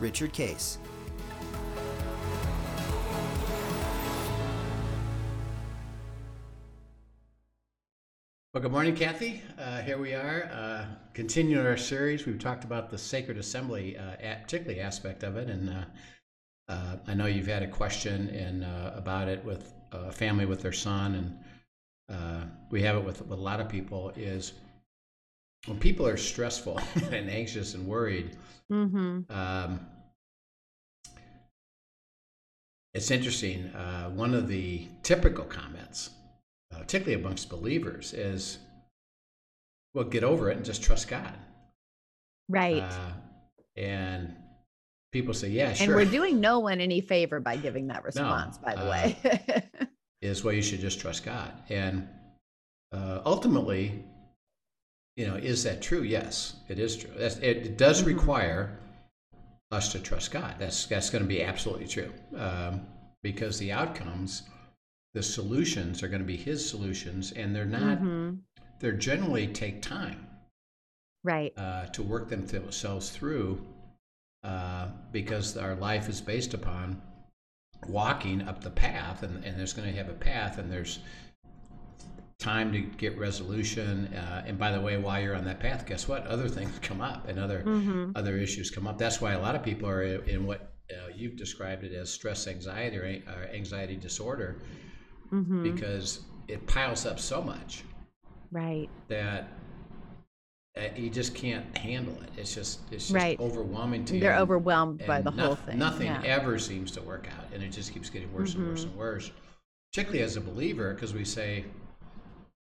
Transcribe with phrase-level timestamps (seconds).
[0.00, 0.78] Richard Case.
[8.52, 9.42] Well, good morning, Kathy.
[9.56, 12.26] Uh, here we are, uh, continuing our series.
[12.26, 15.84] We've talked about the sacred assembly, uh, particularly aspect of it, and uh,
[16.68, 18.28] uh, I know you've had a question
[18.64, 21.14] uh, about it with a family with their son,
[22.08, 24.10] and we have it with, with a lot of people.
[24.16, 24.54] Is
[25.66, 28.36] when people are stressful and anxious and worried,
[28.70, 29.20] mm-hmm.
[29.30, 29.86] um,
[32.94, 33.64] it's interesting.
[34.14, 36.10] one of the typical comments
[36.72, 38.58] uh, particularly amongst believers, is
[39.94, 41.34] well, get over it and just trust God.
[42.48, 42.82] Right.
[42.82, 43.12] Uh,
[43.76, 44.36] and
[45.12, 45.86] people say, yeah, sure.
[45.86, 48.90] And we're doing no one any favor by giving that response, no, by the uh,
[48.90, 49.64] way.
[50.22, 51.52] is well, you should just trust God.
[51.68, 52.08] And
[52.92, 54.04] uh, ultimately,
[55.20, 56.00] you know, is that true?
[56.00, 57.10] Yes, it is true.
[57.14, 58.16] That's, it, does mm-hmm.
[58.16, 58.78] require
[59.70, 60.54] us to trust God.
[60.58, 62.86] That's that's going to be absolutely true um,
[63.22, 64.44] because the outcomes
[65.12, 68.36] the solutions are going to be his solutions and they're not mm-hmm.
[68.78, 70.26] they're generally take time
[71.22, 73.60] right uh, to work themselves through
[74.42, 76.98] uh, because our life is based upon
[77.88, 81.00] walking up the path and, and there's going to have a path and there's
[82.40, 86.08] time to get resolution uh, and by the way while you're on that path guess
[86.08, 88.10] what other things come up and other mm-hmm.
[88.14, 91.36] other issues come up that's why a lot of people are in what uh, you've
[91.36, 94.56] described it as stress anxiety or, anxiety disorder
[95.30, 95.62] mm-hmm.
[95.62, 97.84] because it piles up so much
[98.50, 99.52] right that
[100.78, 103.38] uh, you just can't handle it it's just it's just right.
[103.38, 106.22] overwhelming to you they're overwhelmed by the no, whole thing nothing yeah.
[106.24, 108.62] ever seems to work out and it just keeps getting worse mm-hmm.
[108.62, 109.30] and worse and worse
[109.92, 111.66] particularly as a believer because we say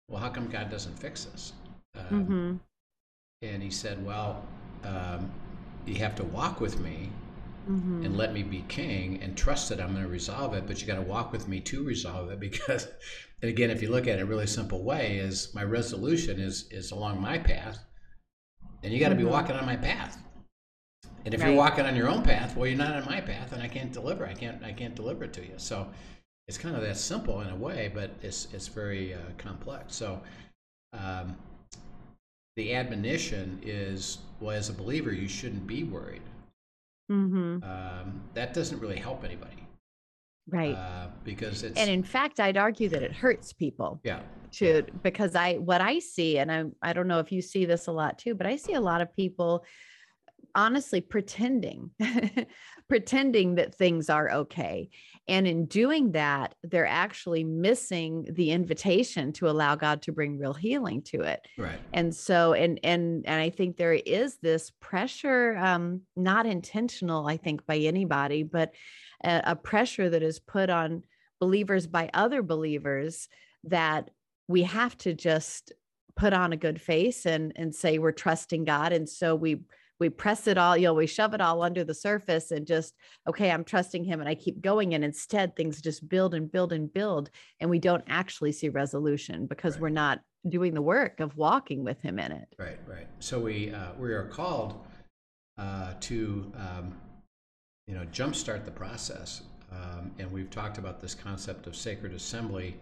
[0.09, 1.53] well how come god doesn't fix this
[1.97, 2.55] um, mm-hmm.
[3.41, 4.43] and he said well
[4.83, 5.31] um,
[5.85, 7.09] you have to walk with me
[7.69, 8.05] mm-hmm.
[8.05, 10.67] and let me be king and trust that I'm going to resolve it.
[10.67, 12.87] But you got to walk with me to resolve it because,
[13.41, 16.67] and again, if you look at it a really simple way, is my resolution is
[16.71, 17.79] is along my path,
[18.83, 19.25] and you got to mm-hmm.
[19.25, 20.17] be walking on my path.
[21.25, 21.49] And if right.
[21.49, 23.91] you're walking on your own path, well, you're not on my path, and I can't
[23.91, 24.25] deliver.
[24.25, 24.63] I can't.
[24.63, 25.53] I can't deliver it to you.
[25.57, 25.87] So,
[26.49, 29.95] it's kind of that simple in a way, but it's it's very uh, complex.
[29.95, 30.19] So,
[30.93, 31.37] um,
[32.55, 36.23] the admonition is, well, as a believer, you shouldn't be worried.
[37.11, 37.63] Mm-hmm.
[37.63, 39.63] Um, that doesn't really help anybody.
[40.47, 40.73] Right.
[40.73, 41.79] Uh, because it's.
[41.79, 44.01] And in fact, I'd argue that it hurts people.
[44.03, 44.21] Yeah.
[44.53, 47.85] To because I what I see, and I I don't know if you see this
[47.85, 49.63] a lot too, but I see a lot of people
[50.55, 51.91] honestly pretending
[52.89, 54.89] pretending that things are okay.
[55.27, 60.53] And in doing that they're actually missing the invitation to allow god to bring real
[60.53, 61.45] healing to it.
[61.57, 61.79] Right.
[61.93, 67.37] And so and and and i think there is this pressure um not intentional i
[67.37, 68.73] think by anybody but
[69.23, 71.03] a, a pressure that is put on
[71.39, 73.27] believers by other believers
[73.65, 74.09] that
[74.47, 75.73] we have to just
[76.19, 78.91] put on a good face and and say we're trusting god.
[78.91, 79.61] And so we
[79.99, 82.95] we press it all, you know, we shove it all under the surface and just,
[83.27, 84.93] okay, I'm trusting him and I keep going.
[84.93, 87.29] And instead, things just build and build and build.
[87.59, 89.81] And we don't actually see resolution because right.
[89.81, 92.47] we're not doing the work of walking with him in it.
[92.57, 93.07] Right, right.
[93.19, 94.85] So we, uh, we are called
[95.57, 96.95] uh, to, um,
[97.87, 99.41] you know, jumpstart the process.
[99.71, 102.77] Um, and we've talked about this concept of sacred assembly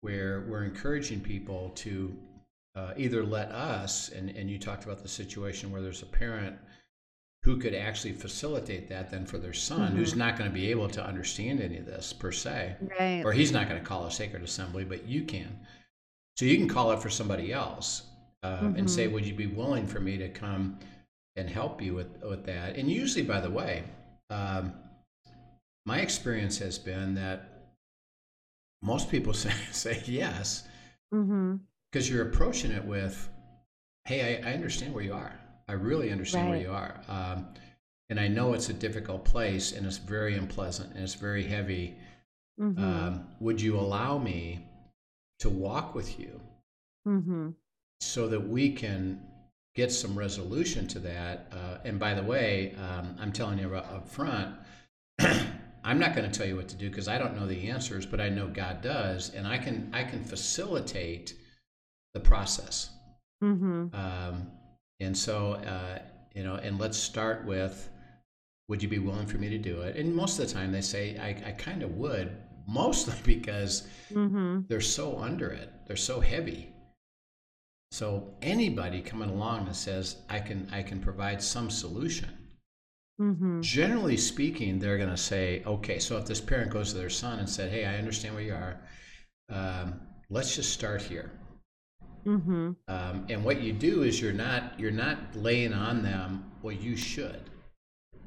[0.00, 2.16] where we're encouraging people to
[2.74, 6.56] uh, either let us, and, and you talked about the situation where there's a parent
[7.42, 9.96] who could actually facilitate that then for their son mm-hmm.
[9.96, 13.22] who's not going to be able to understand any of this per se right.
[13.24, 15.58] or he's not going to call a sacred assembly but you can
[16.36, 18.04] so you can call it for somebody else
[18.42, 18.76] uh, mm-hmm.
[18.76, 19.14] and say mm-hmm.
[19.14, 20.78] would you be willing for me to come
[21.36, 23.82] and help you with, with that and usually by the way
[24.30, 24.72] um,
[25.84, 27.48] my experience has been that
[28.82, 30.62] most people say, say yes
[31.12, 31.56] mm-hmm
[31.92, 33.28] because you're approaching it with,
[34.06, 35.38] "Hey, I, I, understand where you are.
[35.68, 36.56] I really understand right.
[36.56, 37.46] where you are, um,
[38.08, 41.96] and I know it's a difficult place, and it's very unpleasant, and it's very heavy.
[42.60, 42.82] Mm-hmm.
[42.82, 44.66] Um, would you allow me
[45.40, 46.40] to walk with you,
[47.06, 47.50] mm-hmm.
[48.00, 49.20] so that we can
[49.74, 51.50] get some resolution to that.
[51.52, 54.54] Uh, and by the way, um, I'm telling you up front,
[55.18, 58.06] I'm not going to tell you what to do because I don't know the answers,
[58.06, 61.34] but I know God does, and I can I can facilitate
[62.14, 62.90] the process.
[63.42, 63.94] Mm-hmm.
[63.94, 64.50] Um,
[65.00, 65.98] and so, uh,
[66.34, 67.90] you know, and let's start with,
[68.68, 69.96] would you be willing for me to do it?
[69.96, 72.36] And most of the time, they say I, I kind of would,
[72.66, 74.60] mostly because mm-hmm.
[74.68, 76.72] they're so under it, they're so heavy.
[77.90, 82.30] So anybody coming along that says I can I can provide some solution,
[83.20, 83.60] mm-hmm.
[83.60, 85.98] generally speaking, they're going to say, okay.
[85.98, 88.54] So if this parent goes to their son and said, "Hey, I understand where you
[88.54, 88.80] are.
[89.50, 90.00] Um,
[90.30, 91.32] let's just start here."
[92.26, 92.72] Mm-hmm.
[92.88, 96.96] Um, and what you do is you're not you're not laying on them well you
[96.96, 97.50] should.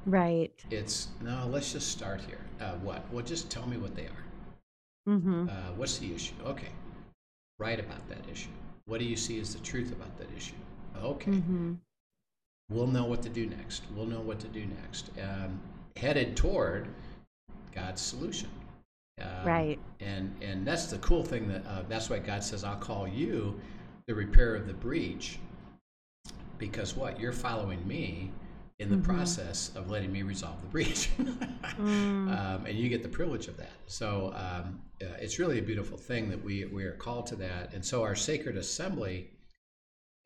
[0.06, 0.53] Right.
[0.69, 1.47] It's no.
[1.50, 2.39] Let's just start here.
[2.59, 3.12] Uh, what?
[3.12, 4.25] Well, just tell me what they are.
[5.09, 5.50] Mm-hmm.
[5.50, 6.36] Uh, what's the issue?
[6.45, 6.69] Okay.
[7.57, 8.50] Write about that issue.
[8.86, 10.53] What do you see as the truth about that issue?
[11.01, 11.31] Okay.
[11.31, 11.74] Mm-hmm.
[12.69, 13.83] We'll know what to do next.
[13.95, 15.09] We'll know what to do next.
[15.21, 15.59] Um,
[15.95, 16.88] headed toward
[17.74, 18.50] God's solution.
[19.21, 19.80] Um, right.
[20.01, 23.59] And and that's the cool thing that uh, that's why God says, "I'll call you
[24.07, 25.39] the repair of the breach,"
[26.57, 28.31] because what you're following me
[28.79, 29.05] in the mm-hmm.
[29.05, 31.79] process of letting me resolve the breach, mm.
[31.79, 33.71] um, and you get the privilege of that.
[33.87, 37.73] So um, uh, it's really a beautiful thing that we we are called to that,
[37.73, 39.29] and so our sacred assembly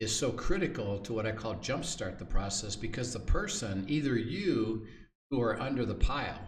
[0.00, 4.86] is so critical to what I call jumpstart the process because the person, either you
[5.30, 6.40] who are under the pile,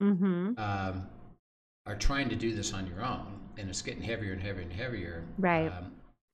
[0.00, 0.52] mm-hmm.
[0.56, 1.06] um,
[1.86, 4.72] are trying to do this on your own, and it's getting heavier and heavier and
[4.72, 5.24] heavier.
[5.36, 5.72] Right.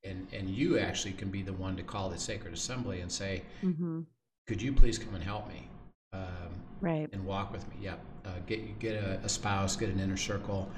[0.08, 3.42] And and you actually can be the one to call the sacred assembly and say,
[3.62, 4.00] mm-hmm.
[4.46, 5.68] "Could you please come and help me?"
[6.12, 7.08] Um, right.
[7.12, 7.76] And walk with me.
[7.82, 8.00] Yep.
[8.24, 10.70] Uh, get get a, a, spouse, get an inner circle,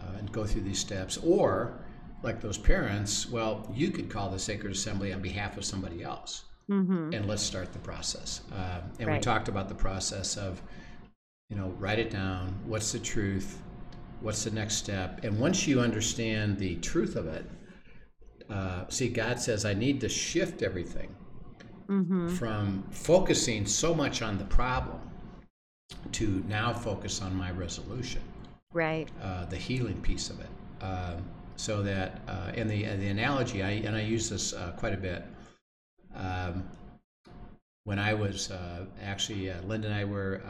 [0.00, 1.18] uh, and go through these steps.
[1.18, 1.78] Or,
[2.22, 6.44] like those parents, well, you could call the sacred assembly on behalf of somebody else,
[6.70, 7.12] mm-hmm.
[7.12, 8.42] and let's start the process.
[8.52, 9.16] Um, and right.
[9.16, 10.62] we talked about the process of,
[11.50, 12.54] you know, write it down.
[12.66, 13.60] What's the truth?
[14.20, 15.24] What's the next step?
[15.24, 17.44] And once you understand the truth of it,
[18.50, 21.14] uh, see, God says, I need to shift everything
[21.88, 22.28] mm-hmm.
[22.28, 25.00] from focusing so much on the problem
[26.12, 28.22] to now focus on my resolution.
[28.72, 29.08] Right.
[29.22, 30.48] Uh, the healing piece of it.
[30.80, 31.16] Uh,
[31.56, 34.98] so that, uh, and the, the analogy, I, and I use this uh, quite a
[34.98, 35.24] bit.
[36.16, 36.64] Um,
[37.84, 40.40] when I was uh, actually, Linda and I were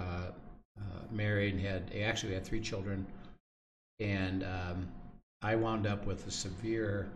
[1.11, 3.07] married and had, actually, we had three children
[4.01, 4.89] and um,
[5.43, 7.09] I wound up with a severe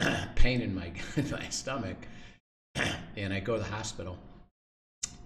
[0.34, 1.96] pain in my in my stomach,
[3.16, 4.18] and I go to the hospital.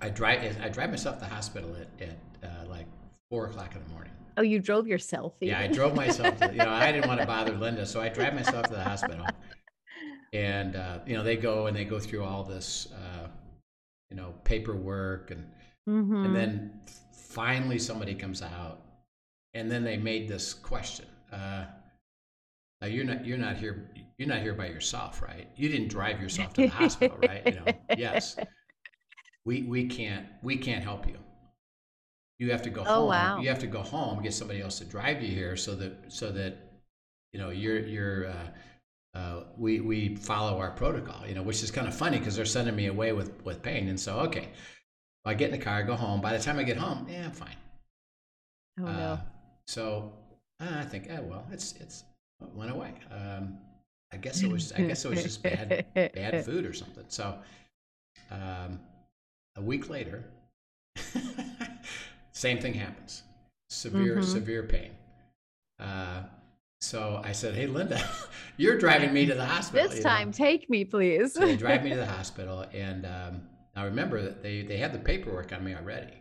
[0.01, 2.87] I drive I drive myself to the hospital at, at uh, like
[3.31, 4.13] four o'clock in the morning.
[4.37, 5.35] Oh, you drove yourself?
[5.41, 5.55] Even.
[5.55, 6.39] Yeah, I drove myself.
[6.39, 8.83] To, you know, I didn't want to bother Linda, so I drive myself to the
[8.83, 9.27] hospital.
[10.33, 13.29] And uh, you know, they go and they go through all this, uh,
[14.11, 15.47] you know, paperwork, and
[15.89, 16.25] mm-hmm.
[16.25, 16.81] and then
[17.13, 18.81] finally somebody comes out
[19.55, 21.07] and then they made this question.
[21.33, 21.65] Uh,
[22.81, 23.91] now you're not you're not here
[24.23, 25.49] you're not here by yourself, right?
[25.57, 27.43] You didn't drive yourself to the hospital, right?
[27.45, 27.65] You know,
[27.99, 28.37] yes.
[29.45, 31.17] We we can't we can't help you.
[32.39, 33.09] You have to go oh, home.
[33.09, 33.41] Wow.
[33.41, 36.31] You have to go home, get somebody else to drive you here, so that so
[36.31, 36.57] that
[37.33, 38.29] you know you're you're.
[38.29, 38.47] Uh,
[39.15, 42.47] uh, we we follow our protocol, you know, which is kind of funny because they're
[42.47, 44.49] sending me away with with pain, and so okay,
[45.25, 46.21] I get in the car, I go home.
[46.21, 47.57] By the time I get home, yeah, I'm fine.
[48.81, 48.89] Oh no.
[48.91, 49.19] Uh,
[49.67, 50.13] so
[50.61, 52.05] uh, I think, oh well, it's it's
[52.55, 52.95] went away.
[53.11, 53.59] Um,
[54.13, 57.05] I guess it was I guess it was just bad bad food or something.
[57.09, 57.39] So
[58.31, 58.81] um,
[59.57, 60.25] a week later,
[62.33, 63.23] same thing happens.
[63.71, 64.31] Severe mm-hmm.
[64.31, 64.91] severe pain.
[65.81, 66.23] Uh,
[66.81, 68.03] so I said, "Hey, Linda,
[68.57, 69.89] you're driving me to the hospital.
[69.89, 70.33] This time, know?
[70.33, 73.43] take me, please." so they drive me to the hospital, and um,
[73.75, 76.13] I remember that they they had the paperwork on me already.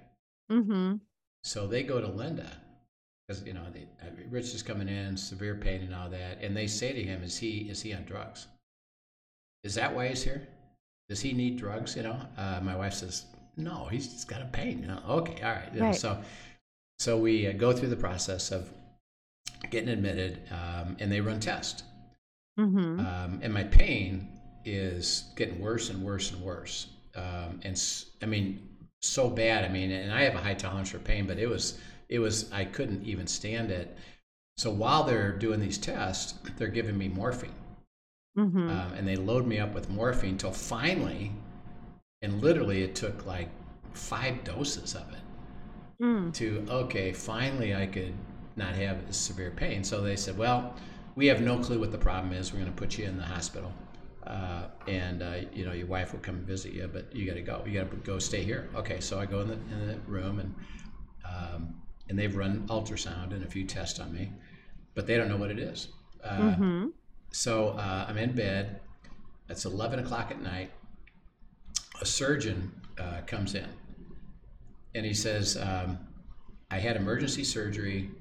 [0.51, 0.95] Mm-hmm.
[1.43, 2.49] So they go to Linda,
[3.27, 6.55] because you know the, uh, Rich is coming in, severe pain and all that, and
[6.55, 8.47] they say to him, "Is he is he on drugs?
[9.63, 10.47] Is that why he's here?
[11.09, 13.25] Does he need drugs?" You know, uh, my wife says,
[13.57, 15.73] "No, he's just got a pain." You know, okay, all right.
[15.73, 15.95] You right.
[15.95, 16.21] so
[16.99, 18.69] so we uh, go through the process of
[19.69, 21.83] getting admitted, um, and they run tests,
[22.59, 22.99] mm-hmm.
[22.99, 24.27] um, and my pain
[24.65, 27.81] is getting worse and worse and worse, um, and
[28.21, 28.67] I mean
[29.01, 29.65] so bad.
[29.65, 31.79] I mean, and I have a high tolerance for pain, but it was
[32.11, 33.97] it was I couldn't even stand it.
[34.57, 37.55] So while they're doing these tests, they're giving me morphine,
[38.37, 38.69] mm-hmm.
[38.69, 41.31] um, and they load me up with morphine till finally,
[42.21, 43.49] and literally it took like
[43.93, 46.33] five doses of it mm.
[46.33, 48.13] to okay, finally I could
[48.57, 49.83] not have severe pain.
[49.83, 50.75] So they said, well,
[51.15, 52.53] we have no clue what the problem is.
[52.53, 53.73] We're going to put you in the hospital.
[54.27, 57.41] uh, and uh, you know your wife will come visit you, but you got to
[57.41, 57.63] go.
[57.65, 58.69] You got to go stay here.
[58.75, 60.55] Okay, so I go in the in the room and
[61.25, 61.75] um,
[62.11, 64.29] and they've run ultrasound and a few tests on me,
[64.95, 65.87] but they don't know what it is.
[66.21, 66.87] Uh, mm-hmm.
[67.31, 68.81] So uh, I'm in bed.
[69.47, 70.71] It's 11 o'clock at night.
[72.01, 73.69] A surgeon uh, comes in
[74.93, 75.99] and he says, um,
[76.69, 78.11] I had emergency surgery.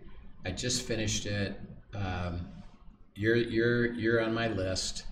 [0.46, 1.60] I just finished it.
[1.92, 2.46] Um,
[3.16, 5.02] you're, you're, you're on my list.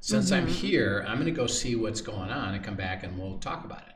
[0.00, 3.18] Since I'm here, I'm going to go see what's going on and come back and
[3.18, 3.94] we'll talk about it.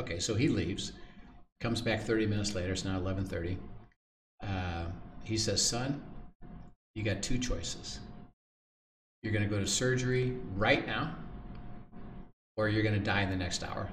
[0.00, 0.90] Okay, so he leaves,
[1.64, 2.72] comes back 30 minutes later.
[2.72, 3.56] It's now 11:30.
[4.42, 4.84] Uh,
[5.24, 6.02] he says, "Son,
[6.94, 8.00] you got two choices.
[9.22, 11.16] You're going to go to surgery right now,
[12.58, 13.88] or you're going to die in the next hour."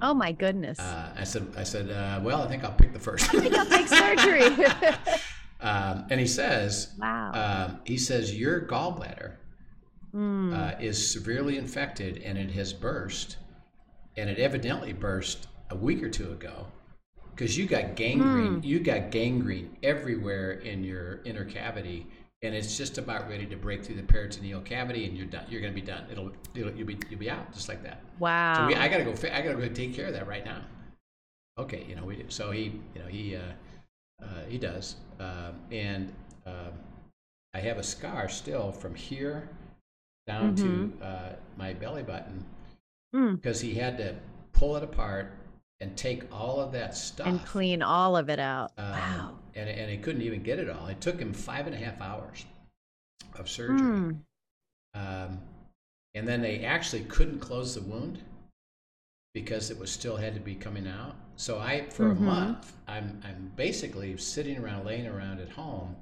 [0.00, 0.78] Oh my goodness.
[0.78, 3.54] Uh, I said, "I said, uh, well, I think I'll pick the first." I think
[3.54, 4.64] I'll take surgery.
[5.60, 7.32] um, and he says, wow.
[7.68, 9.34] um, "He says your gallbladder
[10.14, 10.54] Mm.
[10.56, 13.36] uh, is severely infected and it has burst,
[14.16, 16.66] and it evidently burst a week or two ago."
[17.34, 22.06] Because you got gangrene, you got gangrene everywhere in your inner cavity,
[22.42, 25.44] and it's just about ready to break through the peritoneal cavity, and you're done.
[25.50, 26.04] You're going to be done.
[26.10, 28.00] It'll, it'll you'll be you'll be out just like that.
[28.18, 28.54] wow.
[28.54, 29.12] So we, I gotta go.
[29.30, 30.62] I gotta go take care of that right now.
[31.58, 32.24] Okay, you know we.
[32.28, 33.40] So he, you know he, uh,
[34.22, 36.12] uh, he does, um, and
[36.46, 36.72] um,
[37.52, 39.48] I have a scar still from here
[40.26, 42.44] down to uh, my belly button
[43.14, 43.36] Mm.
[43.36, 44.14] because he had to
[44.52, 45.32] pull it apart
[45.80, 48.72] and take all of that stuff and clean all of it out.
[48.78, 49.38] um, wow.
[49.54, 50.86] and and he couldn't even get it all.
[50.86, 52.44] It took him five and a half hours
[53.38, 53.76] of surgery.
[53.80, 54.18] Mm.
[54.94, 55.38] Um,
[56.14, 58.20] and then they actually couldn't close the wound
[59.34, 61.14] because it was still had to be coming out.
[61.36, 62.16] So I, for Mhm.
[62.16, 65.94] a month, I'm I'm basically sitting around, laying around at home,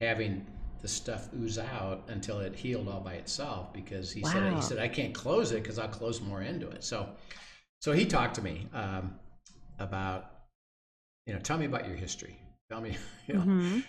[0.00, 0.46] having
[0.80, 3.72] the stuff ooze out until it healed all by itself.
[3.72, 4.54] Because he said Wow.
[4.54, 6.84] he said I can't close it because I'll close more into it.
[6.84, 7.08] So,
[7.80, 9.14] so he talked to me um,
[9.78, 10.30] about,
[11.26, 12.36] you know, tell me about your history.
[12.70, 13.84] Tell me, you know, Mhm.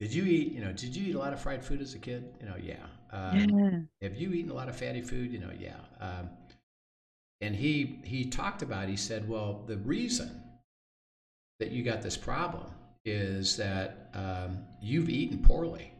[0.00, 1.98] did you eat, you know, did you eat a lot of fried food as a
[1.98, 2.24] kid?
[2.40, 2.84] You know, yeah.
[3.12, 3.82] Um, Yeah.
[4.02, 5.32] have you eaten a lot of fatty food?
[5.32, 5.76] You know, yeah.
[6.00, 6.30] Um,
[7.40, 8.88] and he he talked about.
[8.88, 10.42] He said, well, the reason
[11.58, 12.66] that you got this problem
[13.04, 15.91] is that um, you've eaten poorly.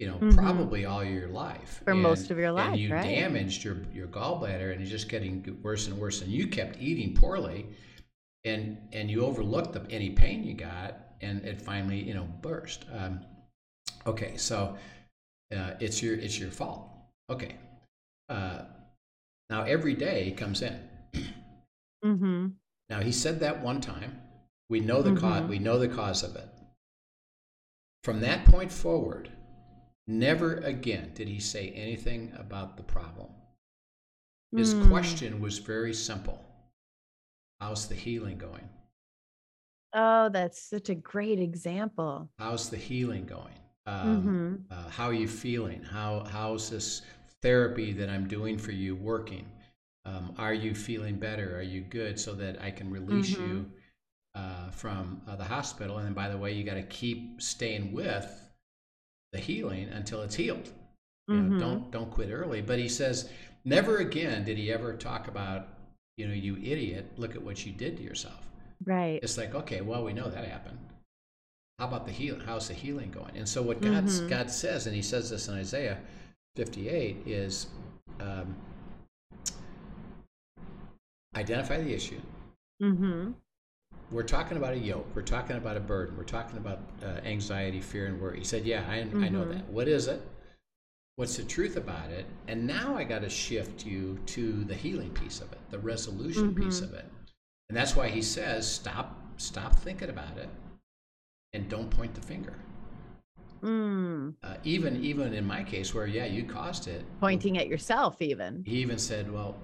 [0.00, 0.34] You know, Mhm.
[0.34, 3.04] probably all your life For most of your life, and you right.
[3.04, 6.22] damaged your your gallbladder, and it's just getting worse and worse.
[6.22, 7.66] And you kept eating poorly,
[8.44, 12.86] and and you overlooked the, any pain you got, and it finally you know burst.
[12.90, 13.20] Um,
[14.06, 14.78] okay, so
[15.54, 16.90] uh, it's your it's your fault.
[17.28, 17.56] Okay.
[18.30, 18.64] Uh,
[19.50, 20.80] now every day he comes in.
[22.02, 22.46] Mm-hmm.
[22.88, 24.22] Now he said that one time.
[24.70, 25.42] We know the cause.
[25.42, 25.48] Mhm.
[25.48, 26.48] We know the cause of it.
[28.02, 29.30] From that point forward,
[30.10, 33.28] never again did he say anything about the problem.
[34.54, 34.80] His Mm.
[34.88, 36.44] question was very simple.
[37.60, 38.68] How's the healing going?
[39.92, 42.30] Oh, that's such a great example.
[42.38, 43.54] How's the healing going?
[43.86, 44.66] Um, Mhm.
[44.70, 45.82] uh, how are you feeling?
[45.82, 47.02] How how's this
[47.42, 49.46] therapy that I'm doing for you working?
[50.04, 51.56] Um, are you feeling better?
[51.58, 52.18] Are you good?
[52.18, 53.70] So that I can release you
[54.34, 55.98] uh, from uh, the hospital.
[55.98, 58.49] And then, by the way, you got to keep staying with
[59.32, 60.70] the healing until it's healed.
[61.28, 61.60] You know, Mhm.
[61.60, 62.60] don't don't quit early.
[62.60, 63.30] But he says,
[63.64, 65.68] never again did he ever talk about,
[66.16, 67.12] you know, you idiot.
[67.16, 68.46] Look at what you did to yourself.
[68.84, 69.20] Right.
[69.22, 70.78] It's like, okay, well, we know that happened.
[71.78, 72.40] How about the healing?
[72.40, 73.36] How's the healing going?
[73.36, 74.28] And so, what God Mhm.
[74.28, 75.98] God says, and He says this in Isaiah
[76.56, 77.68] 58, is
[78.18, 78.54] um,
[81.36, 82.20] identify the issue.
[82.82, 83.32] Mm-hmm.
[84.10, 85.06] We're talking about a yoke.
[85.14, 86.16] We're talking about a burden.
[86.16, 88.38] We're talking about uh, anxiety, fear, and worry.
[88.38, 89.52] He said, "Yeah, I, I know Mhm.
[89.52, 89.68] that.
[89.68, 90.20] What is it?
[91.16, 92.26] What's the truth about it?
[92.48, 96.54] And now I got to shift you to the healing piece of it, the resolution
[96.54, 96.84] piece Mhm.
[96.84, 97.04] of it.
[97.68, 100.48] And that's why he says, stop, stop thinking about it,
[101.52, 102.54] and don't point the finger.
[103.62, 104.34] Mm.
[104.42, 107.04] Uh, even, even in my case, where yeah, you caused it.
[107.20, 108.64] Pointing at yourself, even.
[108.64, 109.56] He even said, well,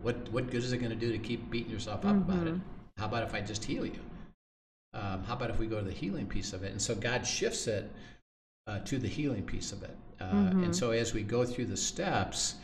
[0.00, 2.54] what, what good is it going to do to keep beating yourself up about it?
[2.98, 4.00] How about if I just heal you?
[4.92, 6.72] Um, how about if we go to the healing piece of it?
[6.72, 7.90] And so God shifts it
[8.66, 9.96] uh, to the healing piece of it.
[10.20, 10.64] Uh, Mhm.
[10.64, 12.56] And so as we go through the steps,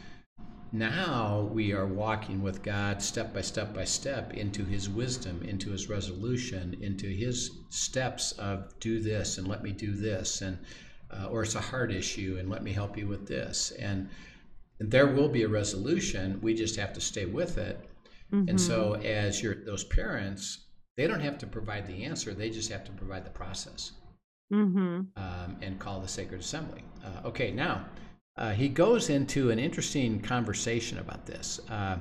[0.72, 5.70] now we are walking with God step by step by step into His wisdom, into
[5.70, 10.58] His resolution, into His steps of do this and let me do this, and
[11.10, 14.08] uh, or it's a heart issue and let me help you with this, and,
[14.80, 16.40] and there will be a resolution.
[16.42, 17.78] We just have to stay with it.
[18.48, 18.60] And Mhm.
[18.60, 22.84] so, as your those parents, they don't have to provide the answer; they just have
[22.84, 23.92] to provide the process
[24.52, 25.08] Mhm.
[25.16, 26.82] um, and call the sacred assembly.
[27.04, 27.86] Uh, okay, now
[28.36, 31.60] uh, he goes into an interesting conversation about this.
[31.68, 31.98] Uh,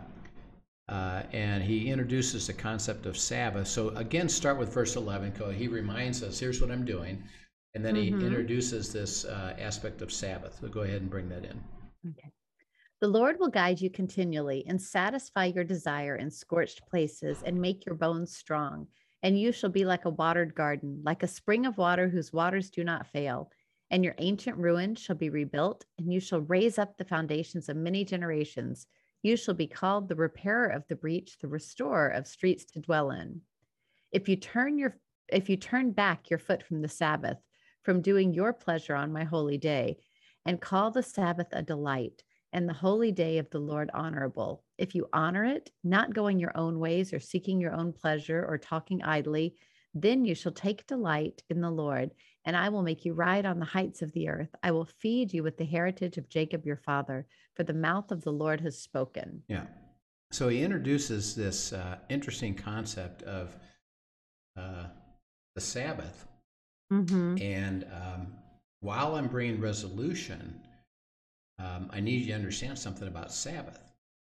[0.90, 3.68] uh, and he introduces the concept of Sabbath.
[3.68, 5.34] So, again, start with verse 11.
[5.54, 7.24] He reminds us, here's what I'm doing.
[7.74, 8.20] And then mm-hmm.
[8.20, 10.58] he introduces this uh, aspect of Sabbath.
[10.60, 11.64] So, go ahead and bring that in.
[12.10, 12.32] Okay.
[13.04, 17.86] The Lord will guide you continually and satisfy your desire in scorched places and make
[17.86, 18.88] your bones strong.
[19.24, 22.70] And you shall be like a watered garden, like a spring of water whose waters
[22.70, 23.52] do not fail.
[23.92, 27.76] And your ancient ruins shall be rebuilt, and you shall raise up the foundations of
[27.76, 28.88] many generations.
[29.22, 33.12] You shall be called the repairer of the breach, the restorer of streets to dwell
[33.12, 33.42] in.
[34.14, 37.40] If you turn your if you turn back your foot from the Sabbath,
[37.82, 39.98] from doing your pleasure on my holy day,
[40.46, 44.64] and call the Sabbath a delight, and the holy day of the Lord honorable.
[44.78, 48.58] If you honor it, not going your own ways or seeking your own pleasure or
[48.58, 49.56] talking idly,
[49.94, 52.12] then you shall take delight in the Lord,
[52.46, 54.50] and I will make you ride on the heights of the earth.
[54.64, 58.24] I will feed you with the heritage of Jacob your father, for the mouth of
[58.24, 59.44] the Lord has spoken.
[59.48, 59.66] Yeah.
[60.32, 63.56] So he introduces this uh, interesting concept of
[64.58, 64.86] uh,
[65.54, 66.28] the Sabbath.
[66.92, 67.38] Mm-hmm.
[67.40, 68.34] And um,
[68.80, 70.60] while I'm bringing resolution,
[71.60, 73.80] um, I need you to understand something about Sabbath.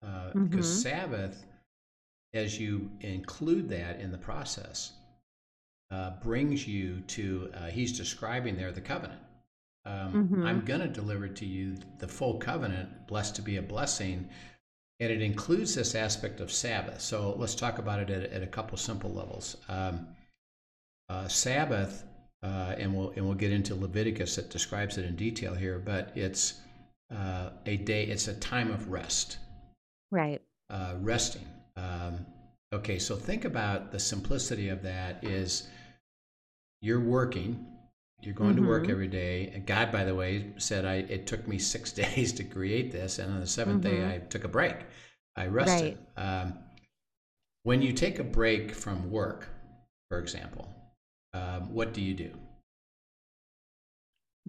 [0.03, 0.45] Uh, mm-hmm.
[0.47, 1.45] Because Sabbath,
[2.35, 4.93] as you include that in the process,
[5.91, 9.21] uh, brings you to, uh, he's describing there the covenant.
[9.87, 10.47] Um, mm-hmm.
[10.47, 14.29] I'm going to deliver to you the full covenant, blessed to be a blessing.
[15.01, 17.01] And it includes this aspect of Sabbath.
[17.01, 19.57] So let's talk about it at, at a couple simple levels.
[19.69, 20.07] Um,
[21.09, 22.05] uh, Sabbath,
[22.43, 26.13] uh, and we'll and we'll get into Leviticus that describes it in detail here, but
[26.15, 26.61] it's
[27.13, 28.05] uh, a day.
[28.05, 29.39] It's a time of rest.
[30.11, 30.41] Right.
[30.71, 31.47] Uh, resting.
[31.77, 32.27] Um,
[32.73, 35.25] okay, so think about the simplicity of that.
[35.25, 35.69] Is
[36.81, 37.67] you're working,
[38.23, 38.65] you're going mm-hmm.
[38.65, 38.93] to work mm-hmm.
[38.93, 39.51] every day.
[39.55, 43.19] And God, by the way, said I it took me six days to create this,
[43.19, 43.81] and on the 7th mm-hmm.
[43.81, 44.77] day I took a break.
[45.37, 45.99] I rested.
[46.17, 46.43] Right.
[46.43, 46.59] Um,
[47.65, 49.49] when you take a break from work,
[50.11, 50.69] for example,
[51.33, 52.31] um, what do you do?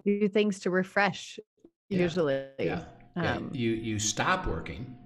[0.04, 1.40] Do things to refresh.
[1.88, 2.82] Usually, yeah.
[3.16, 4.96] Um, you you stop working.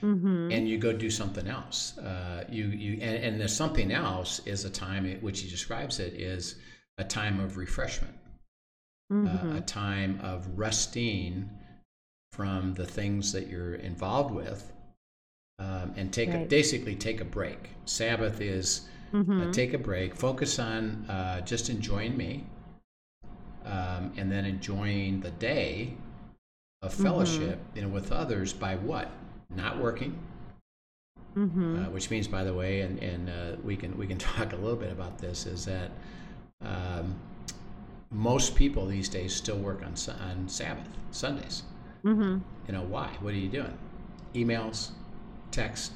[0.00, 0.52] Mm-hmm.
[0.52, 1.98] and you go do something else.
[1.98, 5.98] Uh, you you and, and there's something else is a time at which he describes
[5.98, 6.54] it is
[6.98, 8.14] a time of refreshment,
[9.12, 9.26] mm-hmm.
[9.26, 9.58] uh, a mm-hmm.
[9.64, 11.50] time of resting
[12.32, 14.72] from the things that you're involved with,
[15.58, 16.42] um, and take right.
[16.42, 17.70] a, basically take a break.
[17.84, 19.48] Sabbath is uh, mm-hmm.
[19.48, 22.46] uh, take a break, focus on uh, just enjoying me,
[23.68, 25.94] um, and then enjoying the day
[26.82, 27.02] of mm-hmm.
[27.02, 27.76] fellowship, mm-hmm.
[27.76, 29.10] you know, with others by what?
[29.54, 30.18] Not working.
[31.36, 31.84] Mm-hmm.
[31.84, 34.56] Uh, which means, by the way, and, and uh, we can we can talk a
[34.56, 35.90] little bit about this, is that
[36.64, 37.14] um,
[38.10, 39.94] most people these days still work on
[40.28, 41.62] on Sabbath Sundays.
[42.04, 42.38] Mm-hmm.
[42.66, 43.10] You know why?
[43.20, 43.76] What are you doing?
[44.34, 44.90] Emails,
[45.50, 45.92] text,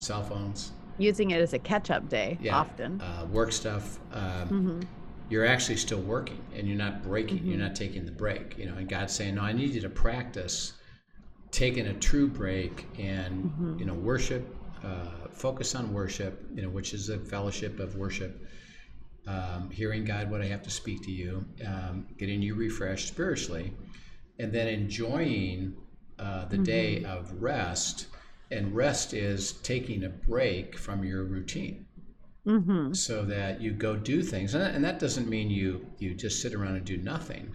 [0.00, 0.72] cell phones.
[0.98, 3.00] Using it as a catch-up day yeah, often.
[3.00, 3.98] Uh, work stuff.
[4.12, 4.80] Um, mm-hmm.
[5.30, 7.38] You're actually still working, and you're not breaking.
[7.38, 7.68] You're mm-hmm.
[7.68, 8.58] not taking the break.
[8.58, 10.74] You know, and God's saying, "No, I need you to practice
[11.50, 13.78] taking a true break and mm-hmm.
[13.78, 16.44] you know worship, uh, focus on worship.
[16.54, 18.46] You know, which is a fellowship of worship."
[19.26, 23.72] um, hearing God what I have to speak to you, um, getting you refreshed spiritually,
[24.38, 25.74] and then enjoying
[26.18, 26.64] uh, the mm-hmm.
[26.64, 28.06] day of rest.
[28.50, 31.86] And rest is taking a break from your routine.
[32.46, 32.94] Mm-hmm.
[32.94, 36.40] So that you go do things, and that, and that, doesn't mean you you just
[36.40, 37.54] sit around and do nothing.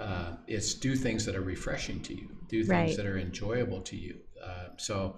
[0.00, 2.96] Uh, it's do things that are refreshing to you, do things right.
[2.96, 4.16] that are enjoyable to you.
[4.42, 5.16] Uh, so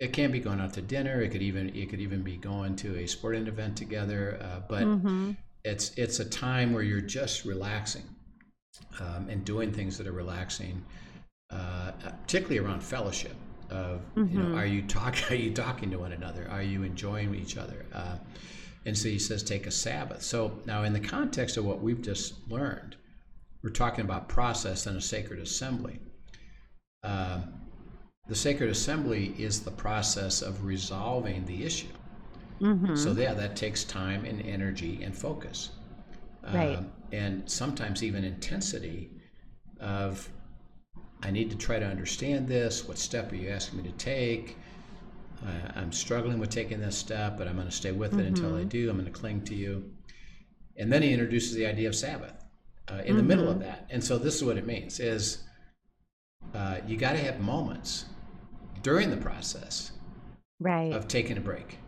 [0.00, 1.22] it can be going out to dinner.
[1.22, 4.38] It could even it could even be going to a sporting event together.
[4.42, 5.32] Uh, but mm-hmm.
[5.64, 8.04] it's it's a time where you're just relaxing
[9.00, 10.84] um, and doing things that are relaxing,
[11.50, 13.36] uh, particularly around fellowship.
[13.70, 14.32] Of mm-hmm.
[14.32, 14.58] you know, mm-hmm.
[14.58, 15.24] are you talking?
[15.30, 16.46] Are you talking to one another?
[16.50, 17.86] Are you enjoying each other?
[18.84, 20.22] Uh, and so he says, take a Sabbath.
[20.22, 22.96] So now, in the context of what we've just learned,
[23.62, 26.00] we're talking about process and a sacred assembly.
[27.02, 27.54] Um,
[28.28, 31.88] the sacred assembly is the process of resolving the issue.
[32.60, 32.94] Mm-hmm.
[32.96, 35.70] So yeah, that takes time and energy and focus,
[36.52, 36.78] right?
[36.78, 39.10] Um, and sometimes even intensity
[39.80, 40.28] of
[41.22, 42.86] I need to try to understand this.
[42.86, 44.56] What step are you asking me to take?
[45.44, 48.26] Uh, I'm struggling with taking this step, but I'm going to stay with it mm-hmm.
[48.28, 48.68] until I mm-hmm.
[48.68, 48.90] do.
[48.90, 49.90] I'm going to cling to you.
[50.76, 52.32] And then he introduces the idea of Sabbath
[52.90, 53.16] uh, in mm-hmm.
[53.16, 53.64] the middle of mm-hmm.
[53.64, 53.86] that.
[53.90, 55.44] And so this is what it means: is
[56.54, 58.06] uh, you got to have moments
[58.82, 59.92] during the process
[60.60, 60.92] right.
[60.92, 61.78] of taking a break.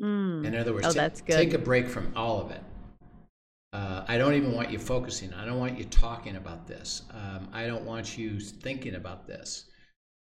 [0.00, 0.44] Mm.
[0.44, 1.36] In other words, oh, t- that's good.
[1.36, 2.62] take a break from all of it.
[3.72, 5.32] Uh, I don't even want you focusing.
[5.32, 7.02] I don't want you talking about this.
[7.10, 9.66] Um, I don't want you thinking about this.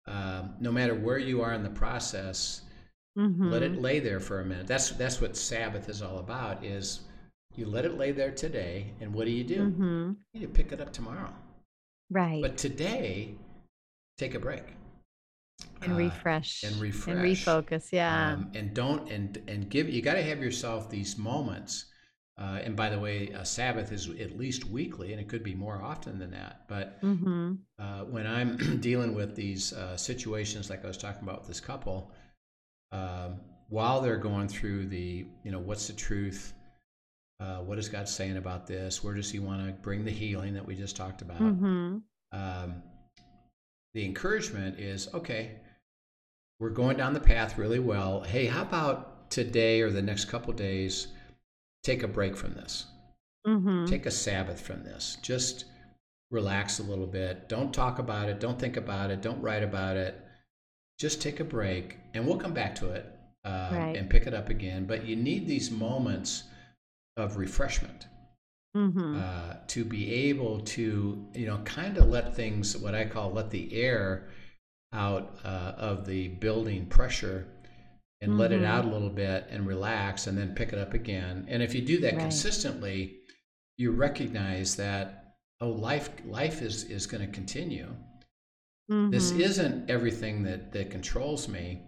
[0.08, 2.62] Um, no matter where you are in the process,
[3.18, 3.50] Mm-hmm.
[3.50, 4.68] let it lay there for a minute.
[4.68, 6.64] That's that's what Sabbath is all about.
[6.64, 7.00] Is
[7.56, 9.60] you let it lay there today, and what do you do?
[9.70, 10.12] Mm-hmm.
[10.34, 11.32] You pick it up tomorrow.
[12.10, 12.40] Right.
[12.40, 13.34] But today,
[14.18, 14.62] take a break
[15.82, 16.62] and Uh, refresh.
[16.62, 17.14] and refresh.
[17.16, 17.90] And refocus.
[17.90, 18.34] Yeah.
[18.34, 19.88] um, and don't and and give.
[19.88, 21.86] You got to have yourself these moments.
[22.38, 25.54] Uh, and by the way, a Sabbath is at least weekly, and it could be
[25.54, 26.62] more often than that.
[26.68, 27.54] But mm-hmm.
[27.78, 31.60] uh, when I'm dealing with these uh, situations, like I was talking about with this
[31.60, 32.12] couple,
[32.92, 36.54] um, while they're going through the, you know, what's the truth?
[37.40, 39.02] Uh, what is God saying about this?
[39.02, 41.40] Where does He want to bring the healing that we just talked about?
[41.40, 41.98] Mm-hmm.
[42.32, 42.82] Um,
[43.94, 45.56] the encouragement is okay,
[46.60, 48.22] we're going down the path really well.
[48.22, 51.08] Hey, how about today or the next couple days,
[51.82, 52.86] take a break from this?
[53.46, 53.86] Mm-hmm.
[53.86, 55.16] Take a Sabbath from this.
[55.22, 55.64] Just
[56.30, 57.48] relax a little bit.
[57.48, 58.40] Don't talk about it.
[58.40, 59.22] Don't think about it.
[59.22, 60.20] Don't write about it.
[60.98, 63.06] Just take a break, and we'll come back to it
[63.44, 63.96] um, Right.
[63.96, 64.84] and pick it up again.
[64.84, 66.44] But you need these moments
[67.16, 68.06] of refreshment
[68.76, 69.16] Mm-hmm.
[69.18, 73.50] uh, to be able to, you know, kind of let things, what I call let
[73.50, 74.28] the air
[74.92, 77.46] out uh, of the building pressure
[78.20, 81.46] and let it out a little bit and relax and then pick it up again.
[81.48, 82.20] And if you do that Right.
[82.22, 83.18] consistently,
[83.76, 87.94] you recognize that oh life life is is going to continue.
[89.10, 89.40] This Mhm.
[89.40, 91.82] isn't everything that that controls me.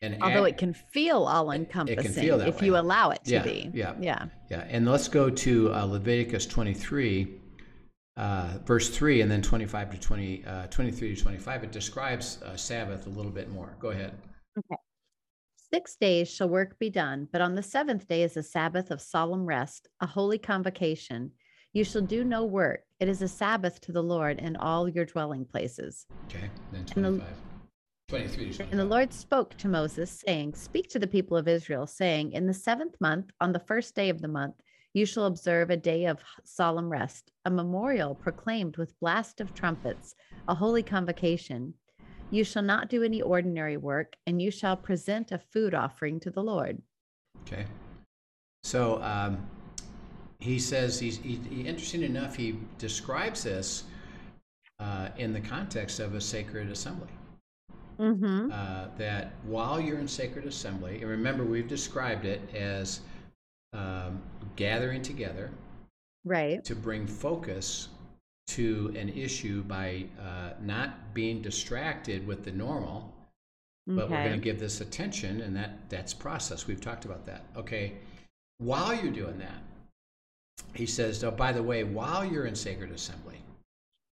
[0.00, 3.70] And Although act- it can feel all encompassing if you allow it to Yeah, be.
[3.72, 3.94] yeah.
[4.00, 4.26] Yeah.
[4.50, 7.38] Yeah, and let's go to uh, Leviticus 23,
[8.16, 11.62] uh, verse 3, and then 25 to 20, uh, 23 to 25.
[11.62, 13.76] It describes uh, Sabbath a little bit more.
[13.78, 14.14] Go ahead.
[15.72, 19.00] Six days shall work be done, but on the seventh day is a Sabbath of
[19.00, 21.30] solemn rest, a holy convocation.
[21.72, 22.82] You shall do no work.
[23.00, 26.04] It is a Sabbath to the Lord in all your dwelling places.
[26.28, 27.26] Okay, then And the-
[28.08, 28.70] 23 25.
[28.70, 32.46] And the Lord spoke to Moses, saying, Speak to the people of Israel, saying, In
[32.46, 34.56] the seventh month, on the first day of the month,
[34.92, 40.14] you shall observe a day of solemn rest, a memorial proclaimed with blast of trumpets,
[40.48, 41.72] a holy convocation.
[42.32, 46.30] You shall not do any ordinary work, and you shall present a food offering to
[46.30, 46.80] the Lord.
[47.42, 47.66] Okay.
[48.64, 49.46] So um,
[50.40, 53.84] he says, he's, he, he- interesting enough, he describes this
[54.80, 57.08] uh, in the context of a sacred assembly.
[57.98, 58.50] Mm-hmm.
[58.50, 63.00] uh, that while you're in sacred assembly, and remember we've described it as
[63.74, 64.20] um,
[64.56, 65.50] gathering together
[66.24, 66.64] Right.
[66.64, 67.88] to bring focus
[68.56, 73.12] to an issue by uh, not being distracted with the normal,
[73.86, 76.66] but we're going to give this attention, and that that's process.
[76.66, 77.44] We've talked about that.
[77.56, 77.94] Okay,
[78.58, 79.62] while you're doing that,
[80.74, 83.38] he says, oh, by the way, while you're in sacred assembly,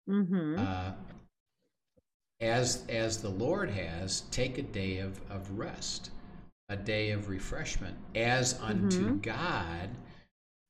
[0.08, 0.56] Mm-hmm.
[0.58, 0.92] uh,
[2.40, 6.10] as as the Lord has, take a day of, of rest,
[6.68, 9.22] a day of refreshment, as unto Mhm.
[9.22, 9.88] God,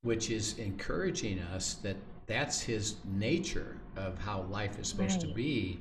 [0.02, 5.80] which is encouraging us that that's His nature of how life is supposed to be.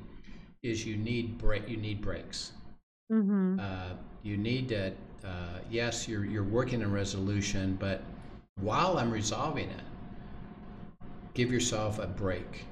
[0.64, 2.54] Is you need break, you need breaks.
[3.12, 3.60] Mm-hmm.
[3.60, 4.94] Uh, you need to.
[5.24, 8.04] Uh, yes, you're you're working a resolution, but
[8.62, 9.84] while I'm resolving it,
[11.34, 12.66] give yourself a break.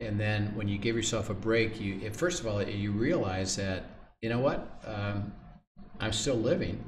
[0.00, 3.56] And then when you give yourself a break, you eh, first of all you realize
[3.56, 3.84] that
[4.20, 5.32] you know what um,
[6.00, 6.82] I'm still living,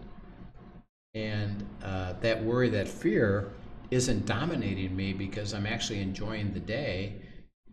[1.14, 3.50] and uh, that worry, that fear,
[3.95, 7.15] isn't dominating me because I'm actually enjoying the day,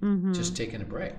[0.04, 0.34] Mm-hmm.
[0.34, 1.16] just taking a break.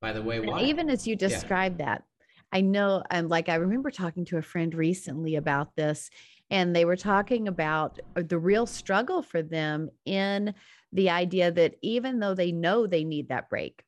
[0.00, 0.60] By the way, why?
[0.62, 2.04] even as you describe that,
[2.52, 6.10] I know, and like I remember talking to a friend recently about this,
[6.50, 10.54] and they were talking about uh, the real struggle for them in
[10.92, 13.84] the idea that even though they know they need that break,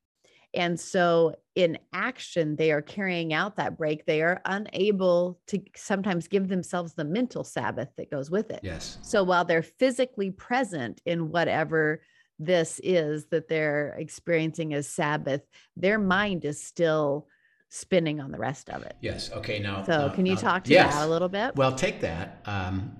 [0.55, 6.27] and so in action, they are carrying out that break, they are unable to sometimes
[6.29, 8.61] give themselves the mental Sabbath that goes with it.
[8.63, 8.97] yes.
[9.03, 12.03] So while they're physically present in whatever
[12.39, 15.43] this is that they're experiencing as Sabbath,
[15.77, 17.29] their mind is still
[17.69, 18.97] spinning on the rest of it.
[19.01, 19.31] Yes.
[19.33, 19.59] Okay.
[19.59, 19.83] Now.
[19.85, 20.95] So now- can you now- talk to yes.
[20.95, 21.55] that a little bit?
[21.57, 22.41] Well, take that.
[22.47, 22.97] Um,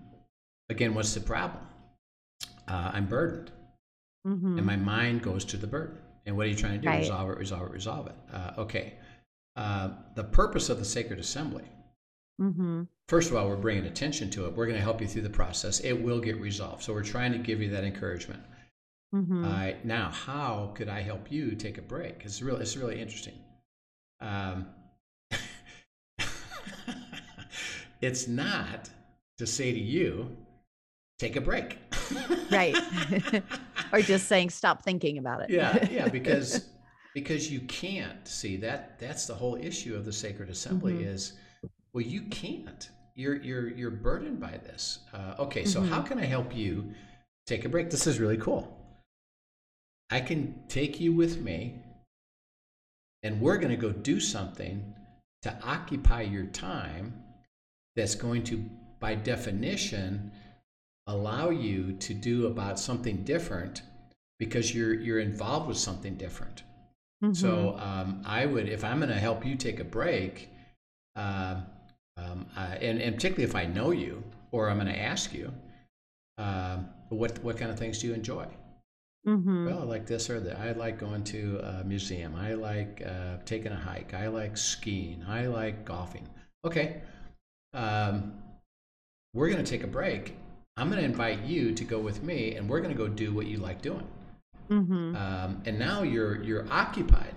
[0.69, 1.65] again, what's the problem?
[2.69, 3.51] Uh, I'm burdened,
[4.27, 4.59] Mhm.
[4.59, 5.99] and my mind goes to the burden.
[6.27, 6.89] And what are you trying to do?
[6.89, 7.01] Right.
[7.01, 8.15] Resolve it, resolve it, resolve it.
[8.33, 8.95] Uh, okay.
[9.57, 11.65] Uh, the purpose of the sacred assembly.
[12.41, 12.87] Mhm.
[13.09, 14.57] First of all, we're bringing attention to it.
[14.57, 15.81] We're going to help you through the process.
[15.81, 16.83] It will get resolved.
[16.83, 18.43] So we're trying to give you that encouragement.
[19.15, 19.45] Mhm.
[19.45, 19.85] All right.
[19.85, 22.23] Now, how could I help you take a break?
[22.25, 23.39] It's really, it's really interesting.
[24.21, 24.67] Um,
[28.01, 28.89] it's not
[29.39, 30.37] to say to you,
[31.19, 31.79] take a break.
[32.51, 32.75] right.
[33.93, 35.51] or just saying stop thinking about it.
[35.51, 36.69] yeah, yeah, because
[37.15, 41.07] because you can't see that that's the whole issue of the sacred assembly Mhm.
[41.15, 41.35] is
[41.93, 45.89] well you can't you're you're you're burdened by this uh, okay so Mhm.
[45.89, 46.95] how can i help you
[47.47, 48.75] take a break this is really cool
[50.11, 51.83] i can take you with me
[53.23, 54.95] and we're going to go do something
[55.43, 57.23] to occupy your time
[57.95, 58.65] that's going to
[59.01, 60.33] by definition
[61.07, 63.83] allow you to do about something different
[64.39, 66.63] because you're you're involved with something different
[67.23, 67.37] Mhm.
[67.37, 70.51] so um, I would, if I'm going to help you take a break,
[71.15, 71.61] uh,
[72.17, 75.53] um, uh, and, and particularly if I know you, or I'm going to ask you,
[76.39, 78.47] um, what what kind of things do you enjoy?
[79.27, 79.67] Mhm.
[79.67, 80.59] Well, I like this or that.
[80.59, 82.35] I like going to a museum.
[82.35, 84.15] I like uh, taking a hike.
[84.15, 85.23] I like skiing.
[85.29, 86.29] I like golfing.
[86.65, 87.03] Okay,
[87.73, 88.35] um,
[89.35, 90.35] we're going to take a break.
[90.77, 93.33] I'm going to invite you to go with me, and we're going to go do
[93.35, 94.07] what you like doing.
[94.71, 95.15] Mhm.
[95.15, 97.35] Um, and now you're you're occupied.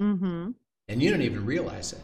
[0.00, 0.54] Mhm.
[0.88, 2.02] and you don't even realize it,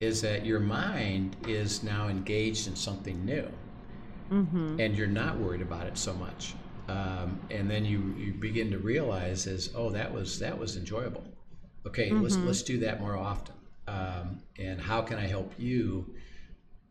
[0.00, 3.50] is that your mind is now engaged in something new,
[4.30, 4.78] Mhm.
[4.78, 6.54] and you're not worried about it so much.
[6.88, 11.24] Um, and then you, you begin to realize is oh that was that was enjoyable.
[11.86, 12.46] Okay, let's Mhm.
[12.46, 13.54] let's do that more often.
[13.88, 16.14] Um, and how can I help you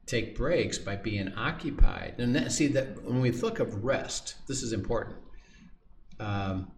[0.06, 2.16] take breaks by being occupied?
[2.18, 5.18] And that, see that when we look of rest, this is important.
[6.20, 6.72] Um,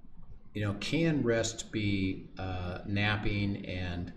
[0.54, 4.12] you know, can rest be uh, napping and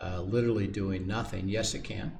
[0.00, 1.48] uh, literally doing nothing?
[1.48, 2.12] Yes, it can.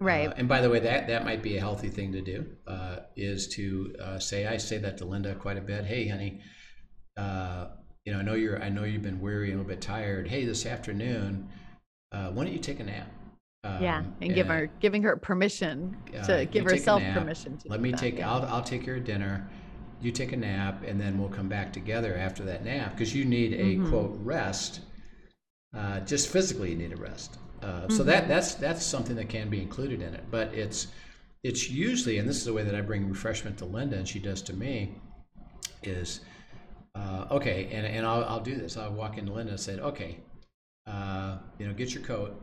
[0.00, 0.28] Right.
[0.28, 2.46] Uh, and by the way, that that might be a healthy thing to do.
[2.66, 5.84] Uh, is to uh, say I say that to Linda quite a bit.
[5.84, 6.40] Hey, honey,
[7.16, 7.68] uh,
[8.04, 10.28] you know I know you're I know you've been weary and a little bit tired.
[10.28, 11.48] Hey, this afternoon,
[12.12, 13.10] uh, why don't you take a nap?
[13.76, 13.98] Yeah.
[13.98, 17.90] Um, And give her giving her permission uh, to give herself permission to Let me
[17.92, 18.18] that, take.
[18.18, 18.30] yeah.
[18.30, 19.48] I'll I'll take your dinner.
[20.00, 23.24] You take a nap, and then we'll come back together after that nap because you
[23.24, 23.88] need a Mhm.
[23.88, 24.80] quote rest.
[25.74, 27.36] Uh, just physically, you need a rest.
[27.62, 30.88] Uh, So that that's that's something that can be included in it, but it's
[31.42, 34.18] it's usually, and this is the way that I bring refreshment to Linda, and she
[34.18, 34.94] does to me,
[35.82, 36.20] is
[36.94, 38.76] uh, okay, and and I'll I'll do this.
[38.76, 40.18] I'll walk into Linda and say, okay,
[40.86, 42.40] uh, you know, get your coat.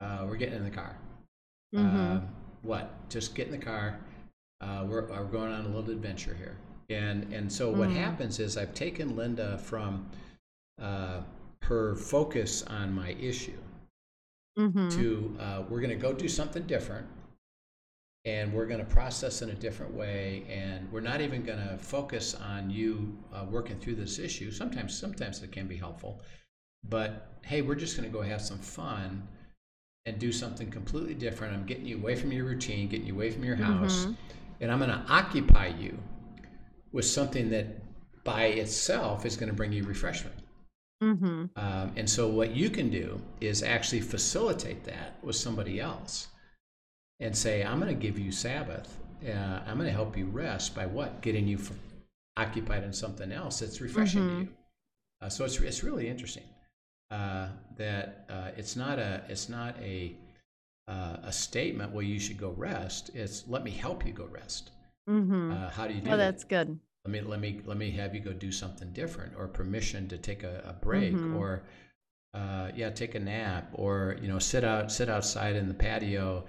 [0.00, 0.96] Uh, we're getting in the car.
[1.74, 1.78] Mhm.
[1.78, 2.28] Um,
[2.62, 3.08] what?
[3.10, 3.98] Just get in the car.
[4.60, 6.56] Uh, we're, we're going on a little adventure here.
[6.88, 7.94] And and so what Mm.
[7.94, 10.06] happens is I've taken Linda from
[10.78, 11.22] uh,
[11.62, 13.58] her focus on my issue
[14.58, 14.90] Mhm.
[14.96, 17.06] to uh, we're going to go do something different,
[18.24, 21.78] and we're going to process in a different way, and we're not even going to
[21.78, 24.50] focus on you uh, working through this issue.
[24.50, 26.20] Sometimes sometimes it can be helpful,
[26.88, 29.28] but hey, we're just going to go have some fun
[30.06, 31.54] and do something completely different.
[31.54, 34.16] I'm getting you away from your routine, getting you away from your house, Mhm.
[34.60, 35.98] and I'm going to occupy you
[36.92, 37.66] with something that
[38.24, 40.36] by itself is going to bring you refreshment.
[41.02, 41.50] Mhm.
[41.56, 46.28] Um, and so, what you can do is actually facilitate that with somebody else
[47.20, 48.98] and say, I'm going to give you Sabbath.
[49.26, 51.22] Uh, I'm going to help you rest by what?
[51.22, 51.72] Getting you f-
[52.36, 54.28] occupied in something else that's refreshing Mhm.
[54.28, 54.56] to you.
[55.22, 56.44] Uh, so, it's, it's really interesting
[57.10, 60.14] that uh, it's not a, it's not a,
[60.88, 63.10] uh, a statement, well, you should go rest.
[63.14, 64.70] It's let me help you go rest.
[65.08, 65.52] Mhm.
[65.52, 66.32] Uh, how do you do Oh, that?
[66.32, 66.78] that's good.
[67.06, 70.18] let me let me let me have you go do something different or permission to
[70.18, 71.34] take a, a break Mhm.
[71.34, 71.62] or
[72.34, 76.44] uh, yeah take a nap or you know sit out sit outside in the patio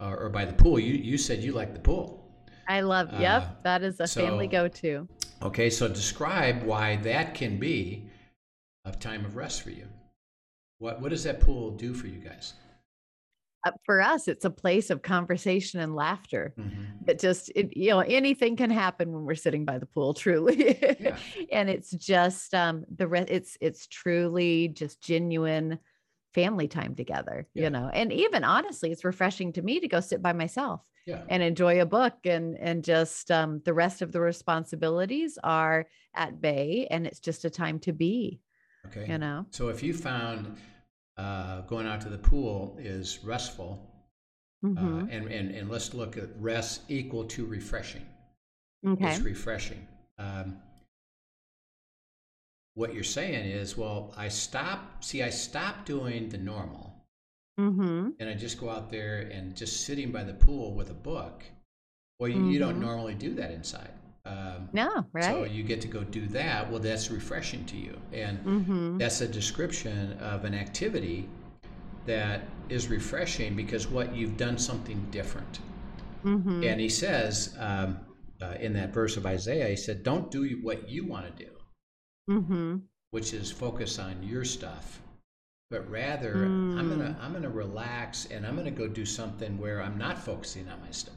[0.00, 2.20] or, or by the pool you you said you like the pool
[2.68, 3.08] I love.
[3.14, 5.08] Uh, yep, that is a family go-to.
[5.42, 8.04] okay so describe why that can be
[8.84, 9.88] a time of rest for you
[10.78, 12.54] what what does that pool do for you guys
[13.66, 16.52] Uh, for us, it's a place of conversation and laughter.
[16.58, 17.06] Mhm.
[17.06, 20.12] That just it, you know anything can happen when we're sitting by the pool.
[20.24, 21.16] Truly, Yeah.
[21.50, 25.78] and it's just um the re- it's it's truly just genuine
[26.34, 27.46] family time together.
[27.54, 27.62] Yeah.
[27.64, 31.22] You know, and even honestly, it's refreshing to me to go sit by myself yeah
[31.28, 36.40] and enjoy a book and and just um, the rest of the responsibilities are at
[36.40, 38.40] bay and it's just a time to be
[38.86, 40.56] okay you know so if you found
[41.16, 43.90] uh, going out to the pool is restful
[44.64, 45.08] Uh, Mhm.
[45.10, 48.06] and, and, and let's look at rest equal to refreshing.
[48.86, 49.86] okay It's refreshing.
[50.18, 50.56] Um,
[52.74, 56.94] what you're saying is, well, I stop, see, I stop doing the normal
[57.60, 58.10] mm-hmm.
[58.18, 61.44] and I just go out there and just sitting by the pool with a book.
[62.18, 62.86] Well, you, you don't Mhm.
[62.88, 63.92] normally do that inside.
[64.26, 66.70] Um, no So you get to go do that.
[66.70, 67.98] Well, that's refreshing to you.
[68.12, 68.98] And mm-hmm.
[68.98, 71.28] that's a description of an activity
[72.06, 75.60] that is refreshing because what you've done something different.
[76.24, 76.64] Mm-hmm.
[76.64, 77.98] And he says, um,
[78.42, 81.50] uh, in that verse of Isaiah, he said, "Don't do what you want to do,
[82.30, 82.76] Mm-hmm.
[83.10, 85.00] which is focus on your stuff,
[85.70, 86.78] but rather Mm.
[86.78, 90.68] I'm gonna I'm gonna relax and I'm gonna go do something where I'm not focusing
[90.68, 91.14] on my stuff.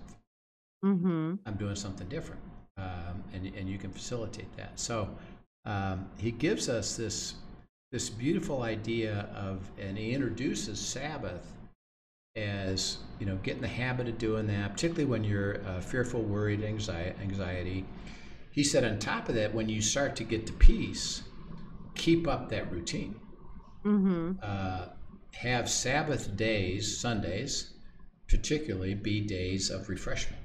[0.86, 1.36] Mm-hmm.
[1.46, 2.42] I'm doing something different,
[2.78, 4.80] um, and and you can facilitate that.
[4.80, 5.10] So
[5.66, 7.36] um, he gives us this
[7.92, 11.58] this beautiful idea of, and he introduces Sabbath
[12.38, 16.22] as you know, get in the habit of doing that, particularly when you're uh, fearful,
[16.22, 17.86] worried, anxiety, anxiety.
[18.52, 21.24] He said, on top of that, when you start to get to peace,
[21.96, 23.20] keep up that routine.
[23.84, 24.34] Mm-hmm.
[24.42, 24.88] Uh,
[25.34, 27.74] have Sabbath days, Sundays,
[28.28, 30.42] particularly, be days of refreshment.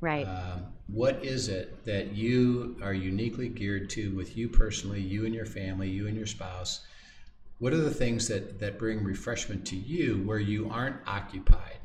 [0.00, 0.24] Right.
[0.24, 5.34] Um, what is it that you are uniquely geared to with you personally, you and
[5.34, 6.80] your family, you and your spouse?
[7.58, 11.78] What are the things that, that bring refreshment to you where you aren't occupied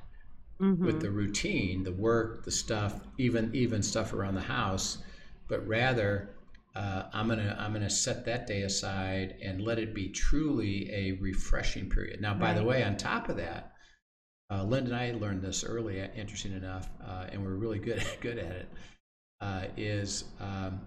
[0.61, 0.85] mm-hmm.
[0.85, 4.99] with the routine, the work, the stuff, even even stuff around the house,
[5.47, 6.29] but rather
[6.75, 11.13] uh, I'm gonna I'm gonna set that day aside and let it be truly a
[11.13, 12.21] refreshing period.
[12.21, 13.73] Now, by the way, on top of that,
[14.49, 18.37] uh, Linda and I learned this early, interesting enough, uh, and we're really good good
[18.37, 18.69] at it.
[19.43, 20.79] Uh, is um,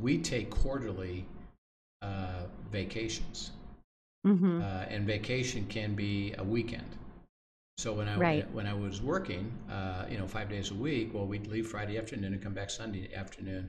[0.00, 1.24] we take quarterly
[2.02, 2.42] uh,
[2.72, 3.52] vacations,
[4.26, 4.60] Mm-hmm.
[4.60, 6.90] uh, and vacation can be a weekend.
[7.78, 8.50] So when I Right.
[8.52, 11.96] when I was working, uh, you know, five days a week, well, we'd leave Friday
[11.98, 13.64] afternoon and come back Sunday afternoon,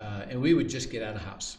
[0.00, 1.58] uh, and we would just get out of house.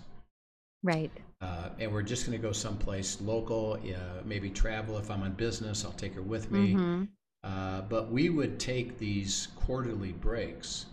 [0.81, 1.11] Right.
[1.41, 4.97] Uh, and we're just going to go someplace local, uh, maybe travel.
[4.97, 6.73] If I'm on business, I'll take her with me.
[6.73, 7.03] Mm-hmm.
[7.43, 10.85] Uh, but we would take these quarterly breaks.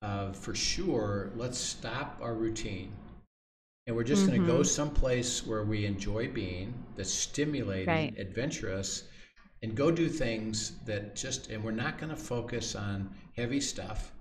[0.00, 2.92] Uh, for sure, let's stop our routine.
[3.86, 8.14] And we're just going to go someplace where we enjoy being, that's stimulating, Right.
[8.18, 9.04] adventurous,
[9.62, 14.12] and go do things that just, and we're not going to focus on heavy stuff.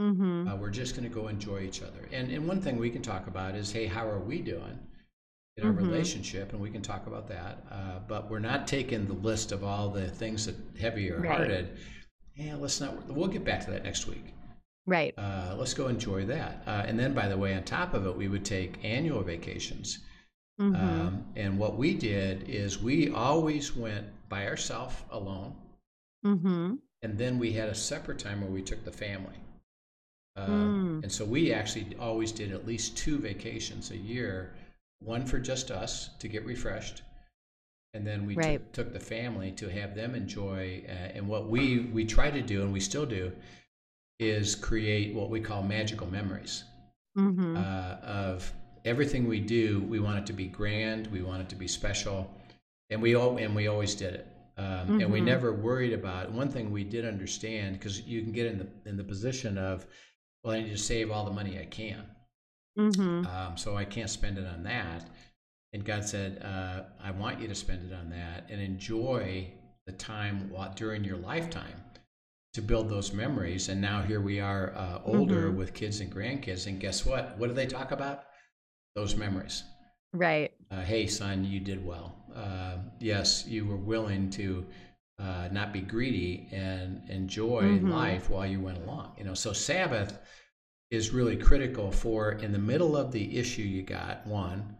[0.00, 0.48] Mm-hmm.
[0.48, 2.08] Uh, we're just going to go enjoy each other.
[2.12, 4.78] And, and one thing we can talk about is, hey, how are we doing
[5.58, 5.76] in our Mhm.
[5.82, 6.52] relationship?
[6.54, 7.62] And we can talk about that.
[7.70, 11.36] Uh, but we're not taking the list of all the things that heavy or Right.
[11.36, 11.76] hearted.
[12.34, 13.06] Yeah, let's not.
[13.06, 14.32] We'll get back to that next week.
[14.90, 15.14] Right.
[15.16, 16.64] Uh, let's go enjoy that.
[16.66, 20.00] Uh, and then, by the way, on top of it, we would take annual vacations.
[20.60, 20.74] Mm-hmm.
[20.74, 25.54] Um, and what we did is we always went by ourselves alone,
[26.26, 26.74] mm-hmm.
[27.02, 29.38] and then we had a separate time where we took the family.
[30.36, 31.02] Uh, Mm.
[31.02, 34.54] And so we actually always did at least two vacations a year,
[35.00, 37.02] one for just us to get refreshed,
[37.94, 38.58] and then we Right.
[38.58, 40.82] took, took the family to have them enjoy.
[40.86, 43.32] Uh, and what we we try to do, and we still do,
[44.20, 46.64] is create what we call magical memories
[47.18, 47.56] Mm-hmm.
[47.56, 47.60] uh,
[48.06, 48.52] of
[48.84, 49.80] everything we do.
[49.88, 51.08] We want it to be grand.
[51.08, 52.30] We want it to be special,
[52.88, 54.26] and we all and we always did it.
[54.56, 55.24] Um, And we Mhm.
[55.24, 56.32] never worried about it.
[56.32, 59.86] one thing we did understand because you can get in the in the position of,
[60.44, 62.04] well, I need to save all the money I can,
[62.78, 63.26] Mm-hmm.
[63.26, 65.08] um, so I can't spend it on that.
[65.72, 69.52] And God said, uh, I want you to spend it on that and enjoy
[69.86, 71.78] the time while, during your lifetime
[72.54, 73.68] to build those memories.
[73.68, 75.56] And now here we are, uh, older Mhm.
[75.56, 76.66] with kids and grandkids.
[76.66, 77.38] And guess what?
[77.38, 78.24] What do they talk about?
[78.96, 79.62] Those memories.
[80.12, 80.52] Right.
[80.70, 82.16] Uh, hey, son, you did well.
[82.34, 84.66] Uh, yes, you were willing to
[85.18, 87.90] uh, not be greedy and enjoy Mhm.
[87.90, 89.14] life while you went along.
[89.18, 90.18] You know, so Sabbath
[90.90, 94.26] is really critical for in the middle of the issue you got.
[94.26, 94.78] One,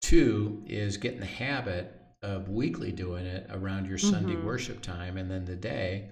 [0.00, 4.44] two is getting the habit of weekly doing it around your Sunday Mhm.
[4.44, 6.10] worship time, and then the day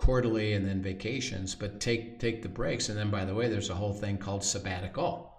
[0.00, 3.70] quarterly and then vacations but take take the breaks and then by the way there's
[3.70, 5.30] a whole thing called sabbatical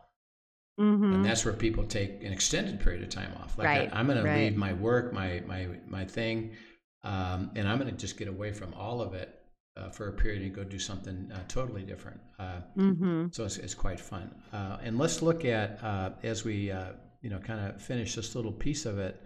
[0.79, 1.13] Mm-hmm.
[1.13, 3.55] and that's where people take an extended period of time off.
[3.57, 4.45] Like Right, I, am going to right.
[4.45, 6.51] leave my work, my my my thing,
[7.03, 9.41] um, and I'm going to just get away from all of it
[9.77, 12.19] uh, for a period and go do something uh, totally different.
[12.39, 13.27] Uh, mm-hmm.
[13.31, 14.33] so it's, it's quite fun.
[14.53, 18.33] Uh, and let's look at uh, as we uh, you know kind of finish this
[18.33, 19.21] little piece of it.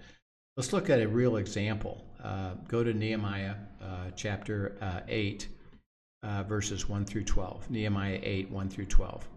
[0.57, 2.03] Let's look at a real example.
[2.25, 5.47] Uh, go to Nehemiah uh, chapter uh, eight,
[6.23, 7.69] uh, verses one through twelve.
[7.69, 9.29] Nehemiah eight one through twelve.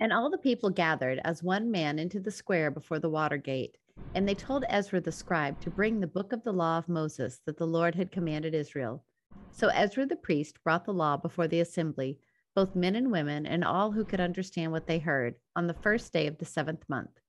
[0.00, 3.78] And all the people gathered as one man into the square before the water gate.
[4.14, 7.40] And they told Ezra the scribe to bring the book of the law of Moses
[7.46, 9.02] that the Lord had commanded Israel.
[9.50, 12.18] So Ezra the priest brought the law before the assembly,
[12.54, 16.12] both men and women, and all who could understand what they heard, on the first
[16.12, 17.21] day of the seventh month.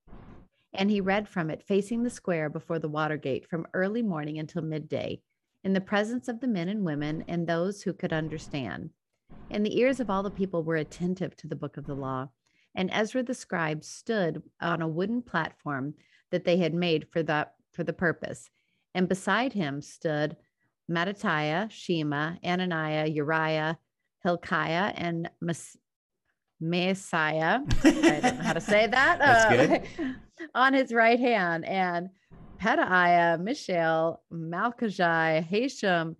[0.73, 4.39] And he read from it facing the square before the water gate from early morning
[4.39, 5.21] until midday,
[5.63, 8.89] in the presence of the men and women and those who could understand.
[9.49, 12.29] And the ears of all the people were attentive to the book of the law.
[12.75, 15.93] And Ezra the scribe stood on a wooden platform
[16.31, 18.49] that they had made for that for the purpose.
[18.95, 20.35] And beside him stood
[20.89, 23.77] Mattithiah, Shema, Ananiah, Uriah,
[24.23, 25.29] Hilkiah and
[26.59, 27.59] Messiah.
[27.83, 29.21] I don't know how to say that.
[29.99, 30.05] Uh,
[30.55, 32.09] on his right hand, and
[32.61, 36.15] Pedaiah, Mishael, Malchijah, Hashum,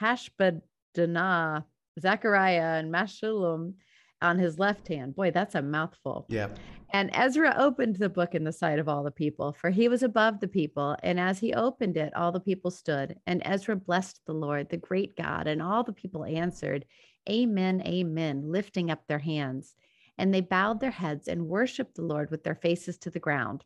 [0.00, 1.64] Hashbaddanah,
[2.00, 3.74] Zechariah, and Meshullam
[4.20, 5.14] on his left hand.
[5.14, 6.26] Boy, that's a mouthful.
[6.28, 6.58] Yep.
[6.90, 10.02] And Ezra opened the book in the sight of all the people, for he was
[10.02, 10.96] above the people.
[11.02, 13.16] And as he opened it, all the people stood.
[13.26, 15.46] And Ezra blessed the Lord, the great God.
[15.46, 16.86] And all the people answered,
[17.28, 19.74] Amen, Amen, lifting up their hands.
[20.16, 23.64] And they bowed their heads and worshiped the Lord with their faces to the ground.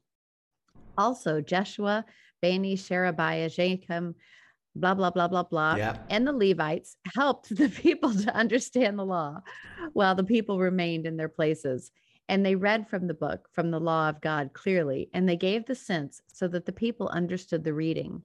[0.99, 2.05] Also, Jeshua,
[2.43, 4.15] Bani, Sherebiah, Jacob,
[4.75, 6.07] blah, blah, blah, blah, blah, Yep.
[6.11, 9.41] and the Levites helped the people to understand the law
[9.93, 11.91] while the people remained in their places.
[12.33, 15.67] And they read from the book, from the law of God clearly, and they gave
[15.67, 18.23] the sense so that the people understood the reading.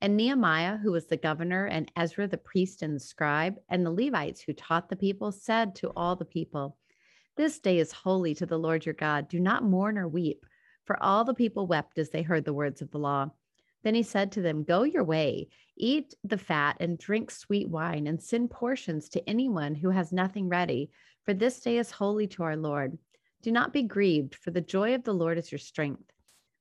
[0.00, 3.90] And Nehemiah, who was the governor, and Ezra, the priest and the scribe, and the
[3.90, 6.76] Levites who taught the people, said to all the people,
[7.34, 9.26] This day is holy to the Lord your God.
[9.26, 10.46] Do not mourn or weep.
[10.84, 13.30] For all the people wept as they heard the words of the law.
[13.82, 18.06] Then he said to them, Go your way, eat the fat, and drink sweet wine,
[18.06, 20.92] and send portions to anyone who has nothing ready,
[21.24, 22.98] for this day is holy to our Lord.
[23.42, 26.12] Do not be grieved, for the joy of the Lord is your strength.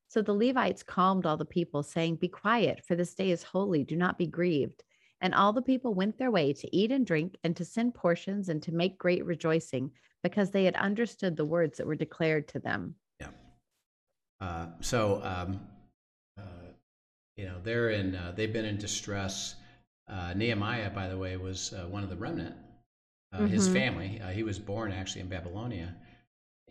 [0.07, 3.83] So the Levites calmed all the people, saying, Be quiet, for this day is holy.
[3.83, 4.83] Do not be grieved.
[5.21, 8.49] And all the people went their way to eat and drink, and to send portions,
[8.49, 9.91] and to make great rejoicing,
[10.23, 12.95] because they had understood the words that were declared to them.
[13.19, 13.29] Yeah.
[14.41, 15.59] Uh, so, um,
[16.37, 16.73] uh,
[17.37, 18.15] you know, they're in.
[18.15, 19.55] Uh, they've been in distress.
[20.09, 22.55] Uh, Nehemiah, by the way, was uh, one of the remnant.
[23.31, 23.73] Uh, His Mhm.
[23.73, 24.19] family.
[24.21, 25.95] Uh, he was born actually in Babylonia,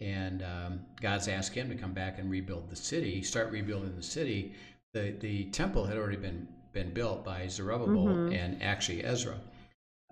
[0.01, 3.23] and um, God's asked him to come back and rebuild the city.
[3.23, 4.55] Start rebuilding the city.
[4.95, 8.35] The the temple had already been been built by Zerubbabel Mhm.
[8.35, 9.41] and actually Ezra,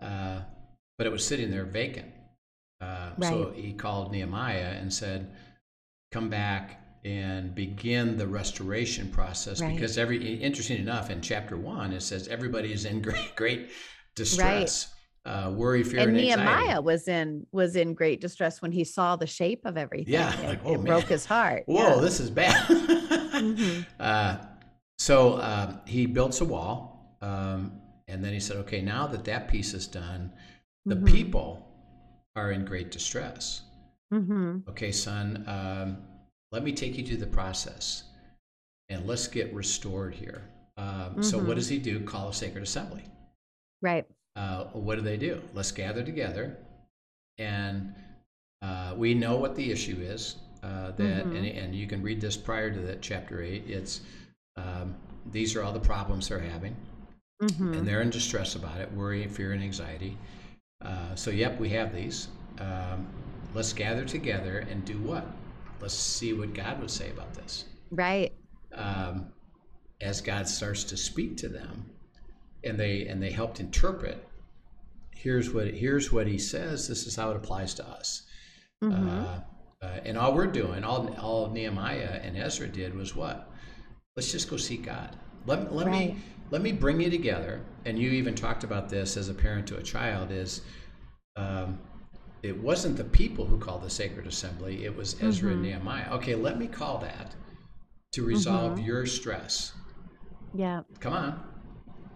[0.03, 0.43] uh,
[0.97, 2.13] but it was sitting there vacant.
[2.81, 5.31] Uh, So he called Nehemiah and said,
[6.13, 9.75] "Come back and begin the restoration process." Right.
[9.75, 13.71] Because every interesting enough, in chapter one, it says everybody is in great great
[14.15, 14.93] distress,
[15.25, 16.43] uh, worry, fear, and and, anxiety.
[16.45, 20.13] Nehemiah was in was in great distress when he saw the shape of everything.
[20.15, 21.65] Yeah, it, like, oh, it broke his heart.
[21.67, 22.01] Whoa, Yeah.
[22.01, 22.67] this is bad.
[22.69, 23.87] Mhm.
[24.01, 24.39] uh,
[24.99, 29.49] so uh, he builds a wall, um, and then he said, "Okay, now that that
[29.49, 30.33] piece is done,
[30.87, 31.07] the Mhm.
[31.07, 31.67] people
[32.35, 33.63] are in great distress.
[34.13, 34.69] Mm-hmm.
[34.71, 35.99] Okay, son, um,
[36.53, 38.05] let me take you through the process,
[38.89, 40.45] and let's get restored here."
[40.79, 42.01] Um, So, what does he do?
[42.05, 43.03] Call a sacred assembly.
[43.83, 44.07] Right.
[44.39, 45.43] Uh, what do they do?
[45.55, 46.57] Let's gather together,
[47.39, 47.95] and
[48.63, 50.37] uh, we know what the issue is.
[50.63, 51.37] Uh, that Mhm.
[51.37, 53.65] and, and you can read this prior to that chapter eight.
[53.69, 54.01] It's
[54.57, 54.97] um,
[55.31, 56.75] these are all the problems they're having,
[57.43, 57.77] Mhm.
[57.79, 60.17] and they're in distress about it, worry, fear, and anxiety.
[60.81, 62.29] Uh, so, yep, we have these.
[62.59, 63.07] Um,
[63.55, 65.25] let's gather together and do what?
[65.81, 68.33] Let's see what God would say about this Right.
[68.73, 69.33] um,
[70.01, 71.85] as God starts to speak to them,
[72.65, 74.28] and they and they helped interpret.
[75.23, 76.87] Here's what here's what He says.
[76.87, 78.23] This is how it applies to us.
[78.83, 79.09] Mhm.
[79.09, 79.41] Uh,
[79.85, 83.51] uh, and all we're doing, all all Nehemiah and Ezra did was what?
[84.17, 85.17] Let's just go seek God.
[85.47, 86.15] Let, let Right.
[86.15, 87.61] me let me bring you together.
[87.85, 90.31] And you even talked about this as a parent to a child.
[90.31, 90.61] Is
[91.37, 91.79] um,
[92.45, 95.65] it wasn't the people who called the sacred assembly; it was Ezra and Mhm.
[95.69, 96.11] Nehemiah.
[96.15, 97.35] Okay, let me call that
[98.13, 98.87] to resolve Mhm.
[98.87, 99.73] your stress.
[100.55, 100.83] yeah.
[101.01, 101.48] Come on,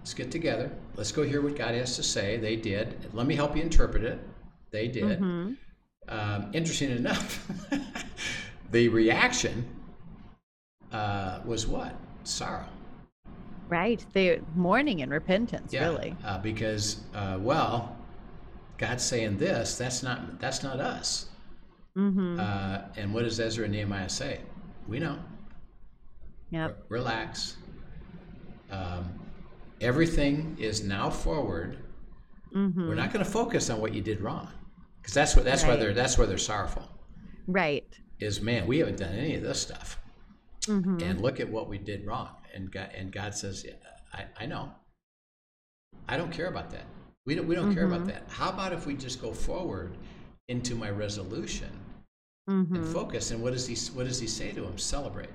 [0.03, 0.69] let's get together.
[0.97, 2.37] Let's go hear what God has to say.
[2.37, 3.09] They did.
[3.13, 4.19] Let me help you interpret it.
[4.73, 5.21] They did.
[5.21, 5.57] Mhm.
[6.09, 7.47] Um, interesting enough,
[8.73, 9.65] the reaction
[10.91, 11.95] uh, was what?
[12.25, 12.67] Sorrow.
[13.69, 14.05] Right.
[14.13, 15.73] The mourning and repentance.
[15.73, 16.17] Yeah, Really.
[16.25, 17.97] uh, because uh, well,
[18.79, 19.79] God's saying this.
[19.79, 20.41] That's not.
[20.41, 21.27] That's not us.
[21.97, 22.41] Mm-hmm.
[22.41, 24.41] Uh, and what does Ezra and Nehemiah say?
[24.89, 25.19] We know.
[26.51, 26.83] yep.
[26.89, 27.57] Re- relax.
[28.71, 29.05] Um,
[29.83, 31.79] everything is now forward.
[32.55, 32.89] Mm-hmm.
[32.89, 34.49] We're not going to focus on what you did wrong,
[35.01, 36.89] because that's what that's why they're that's why they're sorrowful.
[37.47, 37.87] Right.
[38.21, 39.99] Is man, we haven't done any of this stuff,
[40.67, 40.99] Mm-hmm.
[41.03, 42.29] and look at what we did wrong.
[42.55, 43.73] And God and God says, yeah,
[44.13, 44.71] I, I know.
[46.09, 46.85] I don't care about that.
[47.27, 48.07] We don't we don't care about Mhm.
[48.09, 48.25] that.
[48.29, 49.97] How about if we just go forward
[50.49, 51.71] into my resolution
[52.51, 52.75] Mm-hmm.
[52.77, 53.31] and focus?
[53.31, 54.77] And what does he what does he say to him?
[54.79, 55.31] Celebrate.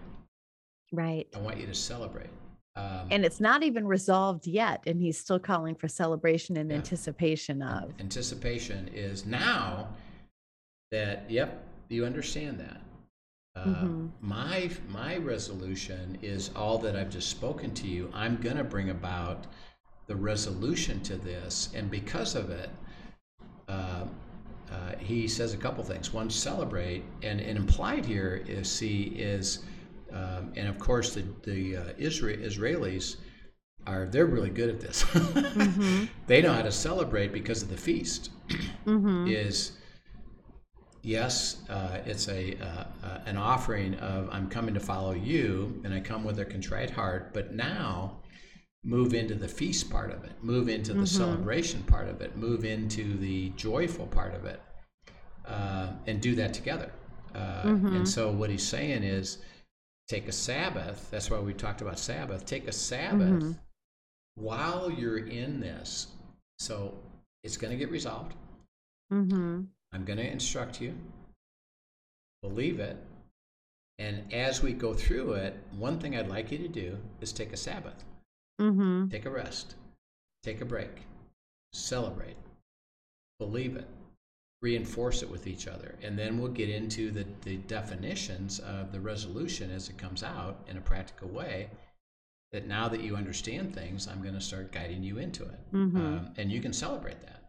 [0.92, 1.28] Right.
[1.36, 2.30] I want you to celebrate.
[2.78, 6.78] Um, And it's not even resolved yet, and he's still calling for celebration and Yeah.
[6.78, 7.94] anticipation of.
[8.00, 9.90] anticipation is now
[10.92, 12.82] that yep you understand that
[13.56, 14.12] uh, Mhm.
[14.22, 18.90] my my resolution is all that i've just spoken to you i'm going to bring
[18.92, 19.48] about
[20.08, 22.70] the resolution to this and because of it
[23.68, 24.06] uh,
[24.72, 26.14] uh, he says a couple things.
[26.14, 29.64] One, celebrate, and, and implied here is see is,
[30.18, 33.08] um, and of course the the uh, Isra- Israelis
[33.92, 34.98] are they're really good at this.
[35.68, 36.06] Mm-hmm.
[36.28, 38.32] they know how to celebrate because of the feast.
[38.86, 39.28] Mm-hmm.
[39.28, 39.56] Is
[41.04, 45.94] yes, uh, it's a uh, uh, an offering of I'm coming to follow you, and
[45.94, 47.34] I come with a contrite heart.
[47.34, 48.18] But now,
[48.84, 50.32] move into the feast part of it.
[50.42, 51.08] Move into the Mhm.
[51.22, 52.36] celebration part of it.
[52.38, 54.62] Move into the joyful part of it,
[55.46, 56.92] uh, and do that together.
[57.36, 57.96] Uh, Mhm.
[57.98, 59.38] And so, what he's saying is,
[60.08, 61.10] take a Sabbath.
[61.12, 62.46] That's why we talked about Sabbath.
[62.46, 63.60] Take a Sabbath Mhm.
[64.36, 66.08] while you're in this.
[66.60, 66.98] So
[67.44, 68.34] it's going to get resolved.
[69.12, 69.66] Mm-hmm.
[69.92, 70.98] I'm going to instruct you.
[72.42, 72.98] Believe it.
[74.00, 77.52] And as we go through it, one thing I'd like you to do is take
[77.52, 78.04] a Sabbath,
[78.60, 79.08] Mm-hmm.
[79.10, 79.76] take a rest,
[80.44, 81.02] take a break,
[81.74, 82.38] celebrate,
[83.40, 83.88] believe it,
[84.62, 85.96] reinforce it with each other.
[86.02, 90.66] And then we'll get into the, the definitions of the resolution as it comes out
[90.68, 91.70] in a practical way.
[92.54, 95.60] That now that you understand things, I'm going to start guiding you into it.
[95.74, 95.96] Mhm.
[95.96, 97.44] Um, and you can celebrate that.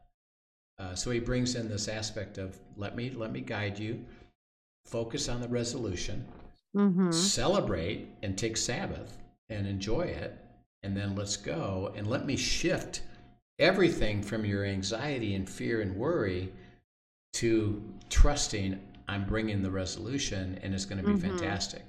[0.79, 4.05] Uh, so he brings in this aspect of let me let me guide you,
[4.85, 6.27] focus on the resolution,
[6.77, 7.11] Mm-hmm.
[7.11, 9.17] celebrate and take Sabbath
[9.49, 10.37] and enjoy it,
[10.83, 13.01] and then let's go and let me shift
[13.59, 16.53] everything from your anxiety and fear and worry
[17.39, 21.23] to trusting I'm bringing the resolution and it's going to be Mhm.
[21.23, 21.85] fantastic.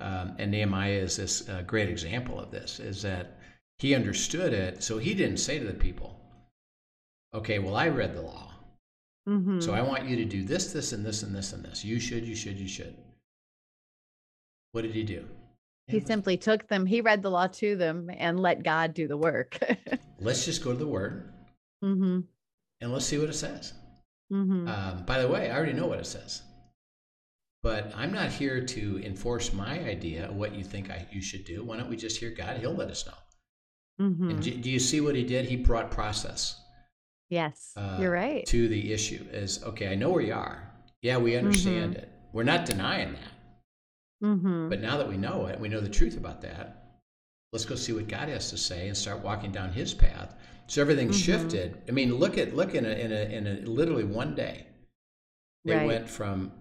[0.00, 3.38] Um, and Nehemiah is this uh, great example of this is that
[3.78, 6.20] he understood it, so he didn't say to the people,
[7.32, 8.54] "Okay, well I read the law,
[9.28, 9.60] Mm-hmm.
[9.60, 11.84] so I want you to do this, this, and this, and this, and this.
[11.84, 12.96] You should, you should, you should."
[14.72, 15.28] What did he do?
[15.86, 19.16] he simply took them, he read the law to them and let God do the
[19.16, 19.58] work.
[20.20, 21.32] Let's just go to the Word
[21.82, 22.20] mm-hmm.
[22.82, 23.72] and let's see what it says.
[24.32, 24.68] Mm-hmm.
[24.68, 26.42] Um, by the way, I already know what it says,
[27.62, 31.44] but I'm not here to enforce my idea of what you think I, you should
[31.44, 31.64] do.
[31.64, 32.58] Why don't we just hear God?
[32.58, 34.06] He'll let us know.
[34.06, 34.30] mm-hmm.
[34.30, 35.46] And do, do you see what he did?
[35.46, 36.60] He brought process
[37.30, 38.44] yes, uh, you're right.
[38.46, 39.24] to the issue.
[39.32, 39.88] Is okay.
[39.88, 40.70] I know where you are.
[41.02, 42.10] Yeah, we understand it.
[42.32, 44.26] We're not denying that.
[44.26, 44.68] Mm-hmm.
[44.68, 46.84] But now that we know it, we know the truth about that.
[47.52, 50.34] Let's go see what God has to say and start walking down His path.
[50.68, 51.24] So everything's Mhm.
[51.24, 51.82] shifted.
[51.88, 54.66] I mean, look at look in a, in a in a literally one day.
[55.64, 55.86] They Right.
[55.86, 56.52] went from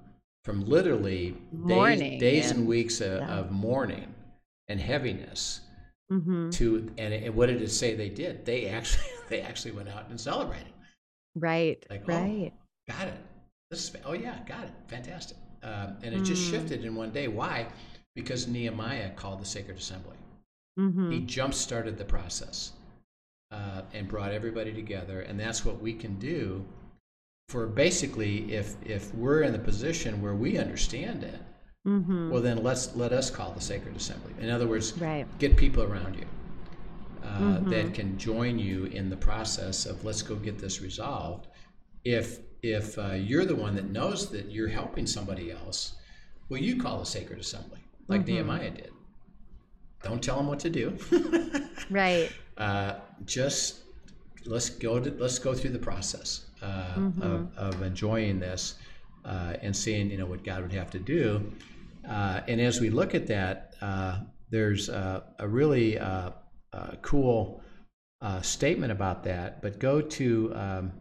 [0.44, 1.36] from literally
[1.68, 3.38] days, days and and- weeks of, yeah.
[3.40, 4.16] of mourning
[4.70, 5.60] and heaviness
[6.12, 6.50] mm-hmm.
[6.52, 8.46] to and, and what did it say they did?
[8.46, 10.74] They actually they actually went out and celebrated.
[11.36, 12.54] Right, Like, oh, right.
[12.88, 13.18] Got it.
[13.70, 14.72] This is oh yeah, got it.
[14.88, 15.38] Fantastic.
[15.64, 16.52] Um, and it just Mm.
[16.52, 17.28] shifted in one day.
[17.28, 17.68] Why?
[18.16, 20.16] Because Nehemiah called the sacred assembly.
[20.80, 21.12] Mm-hmm.
[21.12, 22.72] He jump started the process
[23.52, 26.66] uh, and brought everybody together, and that's what we can do.
[27.50, 31.40] For basically, if if we're in the position where we understand it,
[31.88, 32.32] Mm-hmm.
[32.32, 34.34] well then let's let us call the sacred assembly.
[34.42, 35.26] In other words, right.
[35.40, 36.26] get people around you
[37.24, 37.70] uh, Mhm.
[37.70, 41.48] that can join you in the process of let's go get this resolved.
[42.04, 45.96] If if uh, you're the one that knows that you're helping somebody else,
[46.50, 47.80] well, you call a sacred assembly
[48.10, 48.28] like Mhm.
[48.28, 48.92] Nehemiah did.
[50.04, 50.98] Don't tell them what to do.
[51.90, 52.30] Right.
[52.58, 52.96] uh,
[53.26, 53.80] just
[54.46, 57.22] let's go to let's go through the process uh, Mhm.
[57.22, 58.76] of, of enjoying this
[59.26, 61.52] uh, and seeing you know what God would have to do.
[62.08, 66.32] Uh, and as we look at that, uh, there's a, a really uh,
[66.72, 67.62] uh, cool
[68.22, 69.62] uh, statement about that.
[69.62, 70.92] But go to um,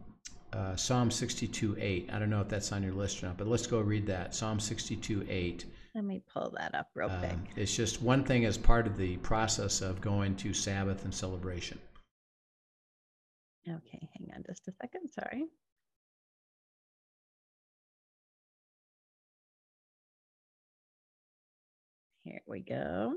[0.52, 2.10] uh, Psalm 62 8.
[2.12, 4.34] I don't know if that's on your list or not, but let's go read that.
[4.34, 5.64] Psalm 62 8.
[5.94, 7.30] Let me pull that up real quick.
[7.32, 11.14] Um, it's just one thing as part of the process of going to Sabbath and
[11.14, 11.78] celebration.
[13.68, 15.08] Okay, hang on just a second.
[15.08, 15.44] Sorry.
[22.22, 23.14] Here we go.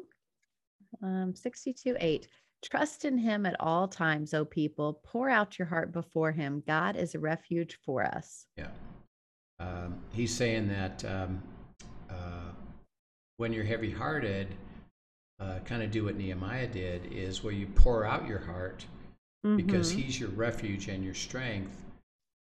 [1.03, 2.27] Um, 62 8.
[2.63, 5.01] Trust in him at all times, O people.
[5.03, 6.63] Pour out your heart before him.
[6.67, 8.45] God is a refuge for us.
[8.57, 8.67] Yeah.
[9.59, 11.41] Um, he's saying that um,
[12.09, 12.51] uh,
[13.37, 14.47] when you're heavy hearted,
[15.39, 18.85] uh, kind of do what Nehemiah did is where you pour out your heart
[19.55, 19.95] because Mhm.
[19.95, 21.83] he's your refuge and your strength,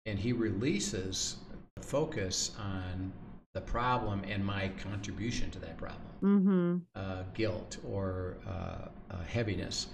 [0.05, 1.37] and he releases
[1.75, 3.11] the focus on
[3.53, 6.81] the problem and my contribution to that problem Mhm.
[6.95, 9.87] uh, guilt or uh, uh, heaviness.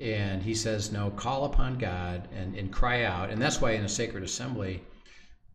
[0.00, 3.30] And he says, No, call upon God and, and cry out.
[3.30, 4.82] And that's why in a sacred assembly,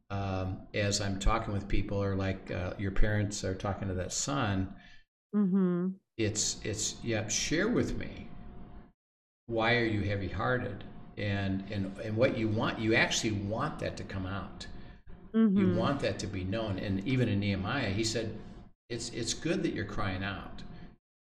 [0.09, 4.11] um, as I'm talking with people, or like uh, your parents are talking to that
[4.13, 4.73] son,
[5.35, 5.95] Mhm.
[6.17, 8.27] it's, it's, yeah, share with me
[9.47, 10.83] why are you heavy hearted?
[11.15, 14.65] and and and what you want you actually want that to come out
[15.35, 15.55] Mhm.
[15.59, 18.35] you want that to be known and even in nehemiah he said
[18.89, 20.63] it's it's good that you're crying out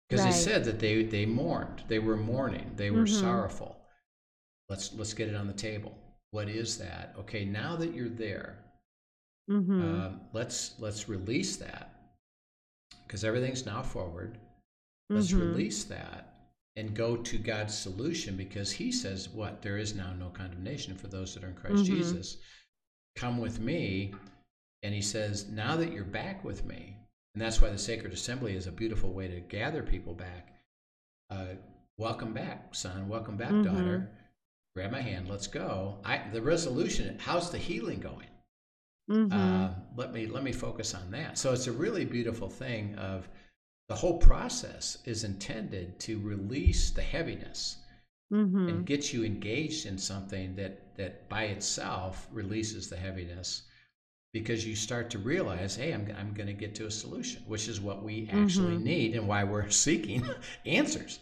[0.08, 0.34] because Right.
[0.34, 3.20] he said that they they mourned they were mourning they were Mhm.
[3.20, 3.76] sorrowful
[4.70, 5.94] let's let's get it on the table
[6.32, 8.56] what is that okay now that you're there
[9.50, 9.82] Mhm.
[9.82, 11.94] um, let's let's release that
[13.06, 14.38] because everything's now forward
[15.10, 15.40] let's Mhm.
[15.52, 16.31] release that
[16.76, 21.08] and go to god's solution because he says what there is now no condemnation for
[21.08, 21.88] those that are in christ Mhm.
[21.88, 22.38] jesus
[23.16, 24.14] come with me
[24.84, 26.98] and he says now that you're back with me
[27.36, 30.54] and that's why the sacred assembly is a beautiful way to gather people back
[31.30, 31.56] uh,
[31.98, 33.64] welcome back son welcome back Mhm.
[33.64, 34.10] daughter
[34.76, 38.28] grab my hand let's go I, the resolution how's the healing going
[39.10, 39.34] Mhm.
[39.34, 41.38] uh, let me let me focus on that.
[41.38, 42.96] So it's a really beautiful thing.
[42.96, 43.28] Of
[43.90, 47.78] the whole process is intended to release the heaviness
[48.32, 48.70] Mhm.
[48.70, 53.64] and get you engaged in something that that by itself releases the heaviness,
[54.34, 57.68] because you start to realize, hey, I'm I'm going to get to a solution, which
[57.68, 58.84] is what we actually Mhm.
[58.84, 60.24] need and why we're seeking
[60.66, 61.20] answers.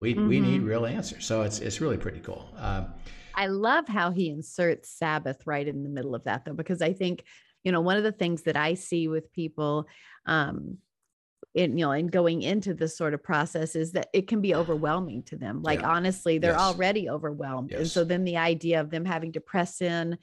[0.00, 0.66] We we need Mhm.
[0.66, 1.24] real answers.
[1.26, 2.48] So it's it's really pretty cool.
[2.56, 2.94] Um,
[3.34, 6.92] I love how he inserts Sabbath right in the middle of that, though, because I
[6.92, 7.24] think,
[7.62, 9.86] you know, one of the things that I see with people,
[10.26, 10.78] um,
[11.54, 14.54] in you know, in going into this sort of process is that it can be
[14.54, 15.62] overwhelming to them.
[15.62, 15.90] Like Yeah.
[15.90, 16.60] honestly, they're Yes.
[16.60, 20.16] already overwhelmed, and so then the idea of them having to press in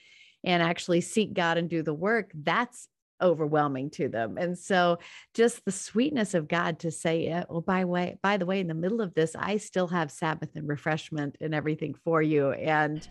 [0.43, 2.87] and actually seek God and do the work, that's
[3.21, 4.37] overwhelming to them.
[4.37, 4.99] And so
[5.33, 8.67] just the sweetness of God to say, yeah, well, by way, by the way, in
[8.67, 12.51] the middle of this, I still have Sabbath and refreshment and everything for you.
[12.51, 13.05] And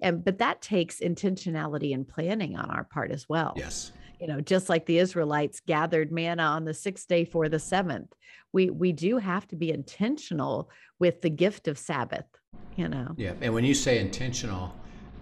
[0.00, 3.52] and but that takes intentionality and planning on our part as well.
[3.58, 3.92] yes.
[4.20, 8.12] You know, just like the Israelites gathered manna on the sixth day for the seventh.
[8.52, 12.26] We we do have to be intentional with the gift of Sabbath,
[12.76, 13.14] you know.
[13.16, 14.74] Yeah, and when you say intentional,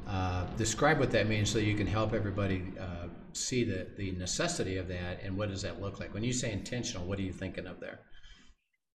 [0.09, 4.79] uh, describe what that means so you can help everybody uh, see the, the necessity
[4.79, 6.13] of that and what does that look like.
[6.13, 8.01] When you say intentional, what are you thinking of there?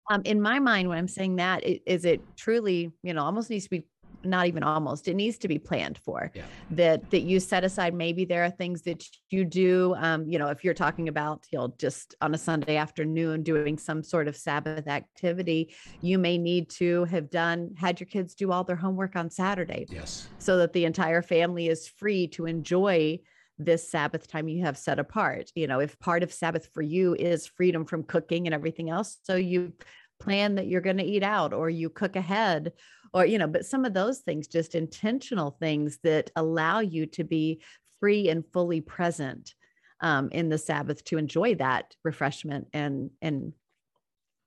[0.10, 3.66] um, in my mind, when I'm saying that is it truly, you know, almost needs
[3.66, 3.86] to be
[4.24, 6.32] not even almost, it needs to be planned for.
[6.34, 6.44] Yeah.
[6.72, 7.94] That that you set aside.
[7.94, 9.96] Maybe there are things that you do.
[9.98, 13.78] Um, you know, if you're talking about, you know, just on a Sunday afternoon doing
[13.78, 18.52] some sort of Sabbath activity, you may need to have done had your kids do
[18.52, 20.28] all their homework on Saturday Yes.
[20.40, 23.20] so that the entire family is free to enjoy
[23.60, 25.52] this Sabbath time you have set apart.
[25.56, 29.20] You know, if part of Sabbath for you is freedom from cooking and everything else,
[29.24, 29.74] so you
[30.20, 32.72] plan that you're going to eat out or you cook ahead
[33.14, 37.24] or, you know, but some of those things, just intentional things that allow you to
[37.24, 37.62] be
[38.00, 39.54] free and fully present
[40.02, 43.54] um, in the Sabbath to enjoy that refreshment and, and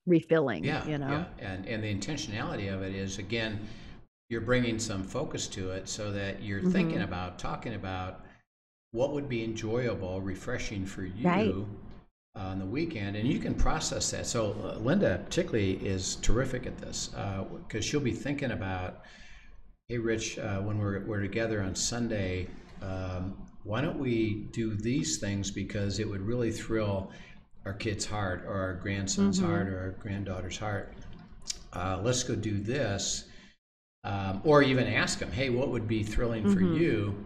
[0.05, 0.85] refilling, Yeah.
[0.87, 1.09] you know?
[1.09, 1.25] Yeah.
[1.39, 3.67] And, and the intentionality of it is, again,
[4.29, 7.05] you're bringing some focus to it so that you're thinking Mhm.
[7.05, 8.25] about, talking about
[8.91, 11.55] what would be enjoyable, refreshing for you Right.
[12.37, 13.15] On the weekend.
[13.15, 14.27] And you can process that.
[14.27, 17.09] So, uh, Linda, particularly, is terrific at this
[17.67, 19.01] because she'll be thinking about,
[19.89, 22.47] hey, Rich, uh, when we're, we're together on Sunday,
[22.81, 27.11] um, why don't we do these things because it would really thrill
[27.65, 29.45] our kid's heart or our grandson's Mhm.
[29.45, 30.93] heart or our granddaughter's heart.
[31.73, 33.25] Uh, let's go do this.
[34.03, 36.79] Um, or even ask them, hey, what would be thrilling for Mhm.
[36.79, 37.25] you?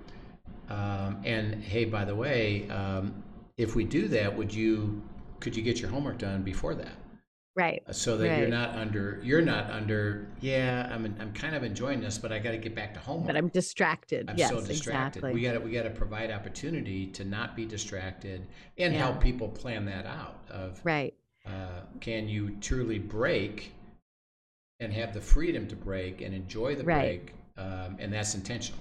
[0.67, 3.23] Um, and hey, by the way, um,
[3.61, 5.01] if we do that, would you
[5.39, 6.95] could you get your homework done before that?
[7.53, 7.83] Right.
[7.91, 12.17] so that you're not under you're not under yeah i'm i'm kind of enjoying this
[12.17, 14.29] but i got to get back to homework But I'm distracted.
[14.29, 15.33] I'm yes, so distracted exactly.
[15.33, 18.47] we got to we got to provide opportunity to not be distracted
[18.77, 18.99] and Yeah.
[18.99, 21.13] help people plan that out of right.
[21.45, 23.73] uh, can you truly break
[24.79, 27.25] and have the freedom to break and enjoy the Right.
[27.25, 28.79] break um, and that's intentional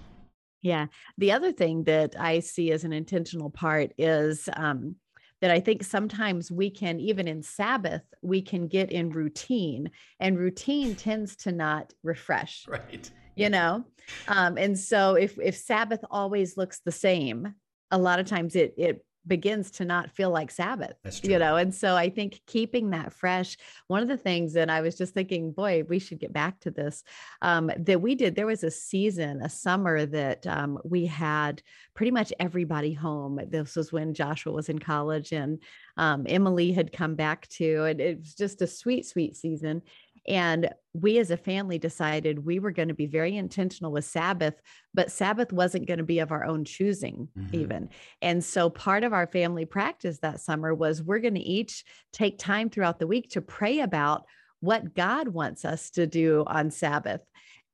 [0.62, 0.86] Yeah.
[1.18, 4.96] The other thing that I see as an intentional part is um,
[5.40, 10.38] that I think sometimes we can, even in Sabbath, we can get in routine, and
[10.38, 13.84] routine tends to not refresh, right you know?
[14.28, 17.54] Um, and so if if Sabbath always looks the same,
[17.90, 20.94] a lot of times it it begins to not feel like Sabbath.
[21.04, 21.32] That's true.
[21.32, 23.56] You know, and so I think keeping that fresh,
[23.86, 26.70] one of the things, and I was just thinking, boy, we should get back to
[26.70, 27.04] this.
[27.42, 31.62] Um, that we did, there was a season, a summer that um, we had
[31.94, 33.40] pretty much everybody home.
[33.48, 35.58] This was when Joshua was in college and
[35.96, 37.84] um, Emily had come back too.
[37.84, 39.82] And it was just a sweet, sweet season.
[40.28, 44.54] And we as a family decided we were going to be very intentional with Sabbath,
[44.92, 47.54] but Sabbath wasn't going to be of our own choosing, Mhm.
[47.54, 47.88] even.
[48.20, 52.38] And so part of our family practice that summer was we're going to each take
[52.38, 54.24] time throughout the week to pray about
[54.60, 57.22] what God wants us to do on Sabbath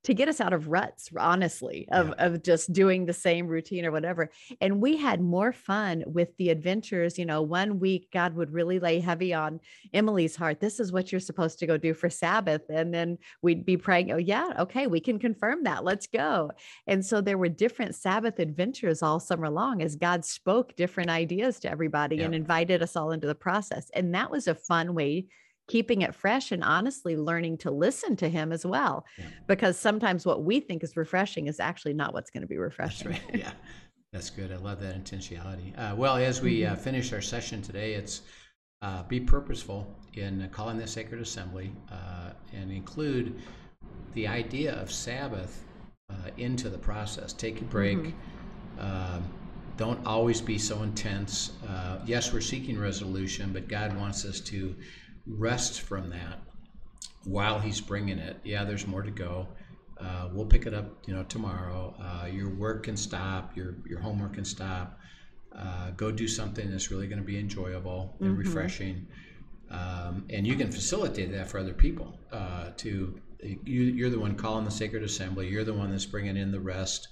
[0.06, 2.26] to get us out of ruts, honestly, of, yeah.
[2.26, 4.30] of just doing the same routine or whatever.
[4.60, 7.18] And we had more fun with the adventures.
[7.18, 9.58] You know, one week God would really lay heavy on
[9.92, 10.60] Emily's heart.
[10.60, 12.62] This is what you're supposed to go do for Sabbath.
[12.70, 15.82] And then we'd be praying, oh, yeah, okay, we can confirm that.
[15.82, 16.52] Let's go.
[16.86, 21.58] And so there were different Sabbath adventures all summer long as God spoke different ideas
[21.60, 22.26] to everybody yeah.
[22.26, 23.90] and invited us all into the process.
[23.92, 25.26] And that was a fun way
[25.68, 29.24] keeping it fresh and honestly learning to listen to him as well yeah.
[29.46, 33.10] because sometimes what we think is refreshing is actually not what's going to be refreshing.
[33.10, 33.34] that's right.
[33.40, 33.52] Yeah.
[34.12, 34.50] That's good.
[34.50, 35.76] I love that intentionality.
[35.76, 36.82] Uh, well as we uh, mm-hmm.
[36.82, 38.22] finish our session today it's
[38.82, 43.40] uh, be purposeful in calling the sacred assembly uh, and include
[44.14, 45.64] the idea of sabbath
[46.08, 47.32] uh, into the process.
[47.32, 47.98] Take a break.
[47.98, 48.80] Mm-hmm.
[48.80, 49.24] Um,
[49.76, 51.52] don't always be so intense.
[51.68, 54.76] Uh, yes we're seeking resolution but god wants us to
[55.26, 56.40] rest from that
[57.24, 58.38] while he's bringing it.
[58.44, 59.48] Yeah, there's more to go.
[59.98, 61.94] Uh, we'll pick it up, you know, tomorrow.
[62.00, 63.56] Uh, your work can stop.
[63.56, 64.98] Your your homework can stop.
[65.56, 68.40] Uh, go do something that's really going to be enjoyable and mm-hmm.
[68.40, 69.06] refreshing,
[69.70, 72.18] um, and you can facilitate that for other people.
[72.30, 75.48] Uh, to you, you're the one calling the sacred assembly.
[75.48, 77.08] You're the one that's bringing in the rest.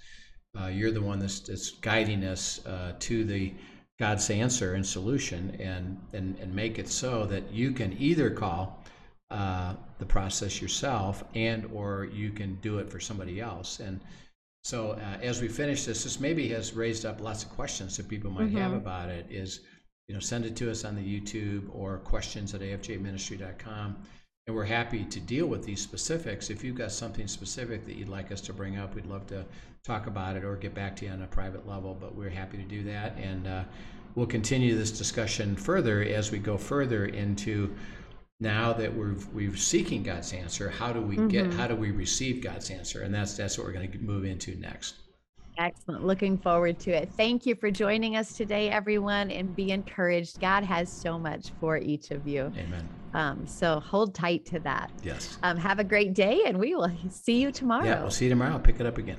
[0.59, 3.55] Uh, you're the one that's, that's guiding us uh, to the
[3.99, 8.82] God's answer and solution and, and, and make it so that you can either call
[9.30, 13.80] uh, the process yourself and or you can do it for somebody else.
[13.80, 14.01] And
[14.64, 18.09] so uh, as we finish this, this maybe has raised up lots of questions that
[18.09, 18.59] people might mm-hmm.
[18.59, 19.61] have about it is,
[20.09, 23.97] you know, send it to us on the YouTube or questions at afjministry.com.
[24.47, 26.51] And we're happy to deal with these specifics.
[26.51, 29.47] If you've got something specific that you'd like us to bring up, we'd love to
[29.85, 32.57] talk about it or get back to you on a private level, but we're happy
[32.57, 33.16] to do that.
[33.18, 33.64] And uh,
[34.14, 37.74] we'll continue this discussion further as we go further into
[38.41, 40.70] now that we're we're seeking God's answer.
[40.70, 41.28] How do we mm-hmm.
[41.28, 41.53] get?
[41.53, 43.03] How do we receive God's answer?
[43.03, 44.97] And that's that's what we're going to move into next.
[45.57, 46.05] Excellent.
[46.05, 47.11] Looking forward to it.
[47.16, 50.41] Thank you for joining us today, everyone, and be encouraged.
[50.41, 52.53] God has so much for each of you.
[52.57, 52.89] Amen.
[53.12, 54.91] Um, so hold tight to that.
[55.05, 55.39] Yes.
[55.45, 57.85] Um, have a great day, and we will see you tomorrow.
[57.85, 58.59] Yeah, we'll see you tomorrow.
[58.59, 59.18] Pick it up again.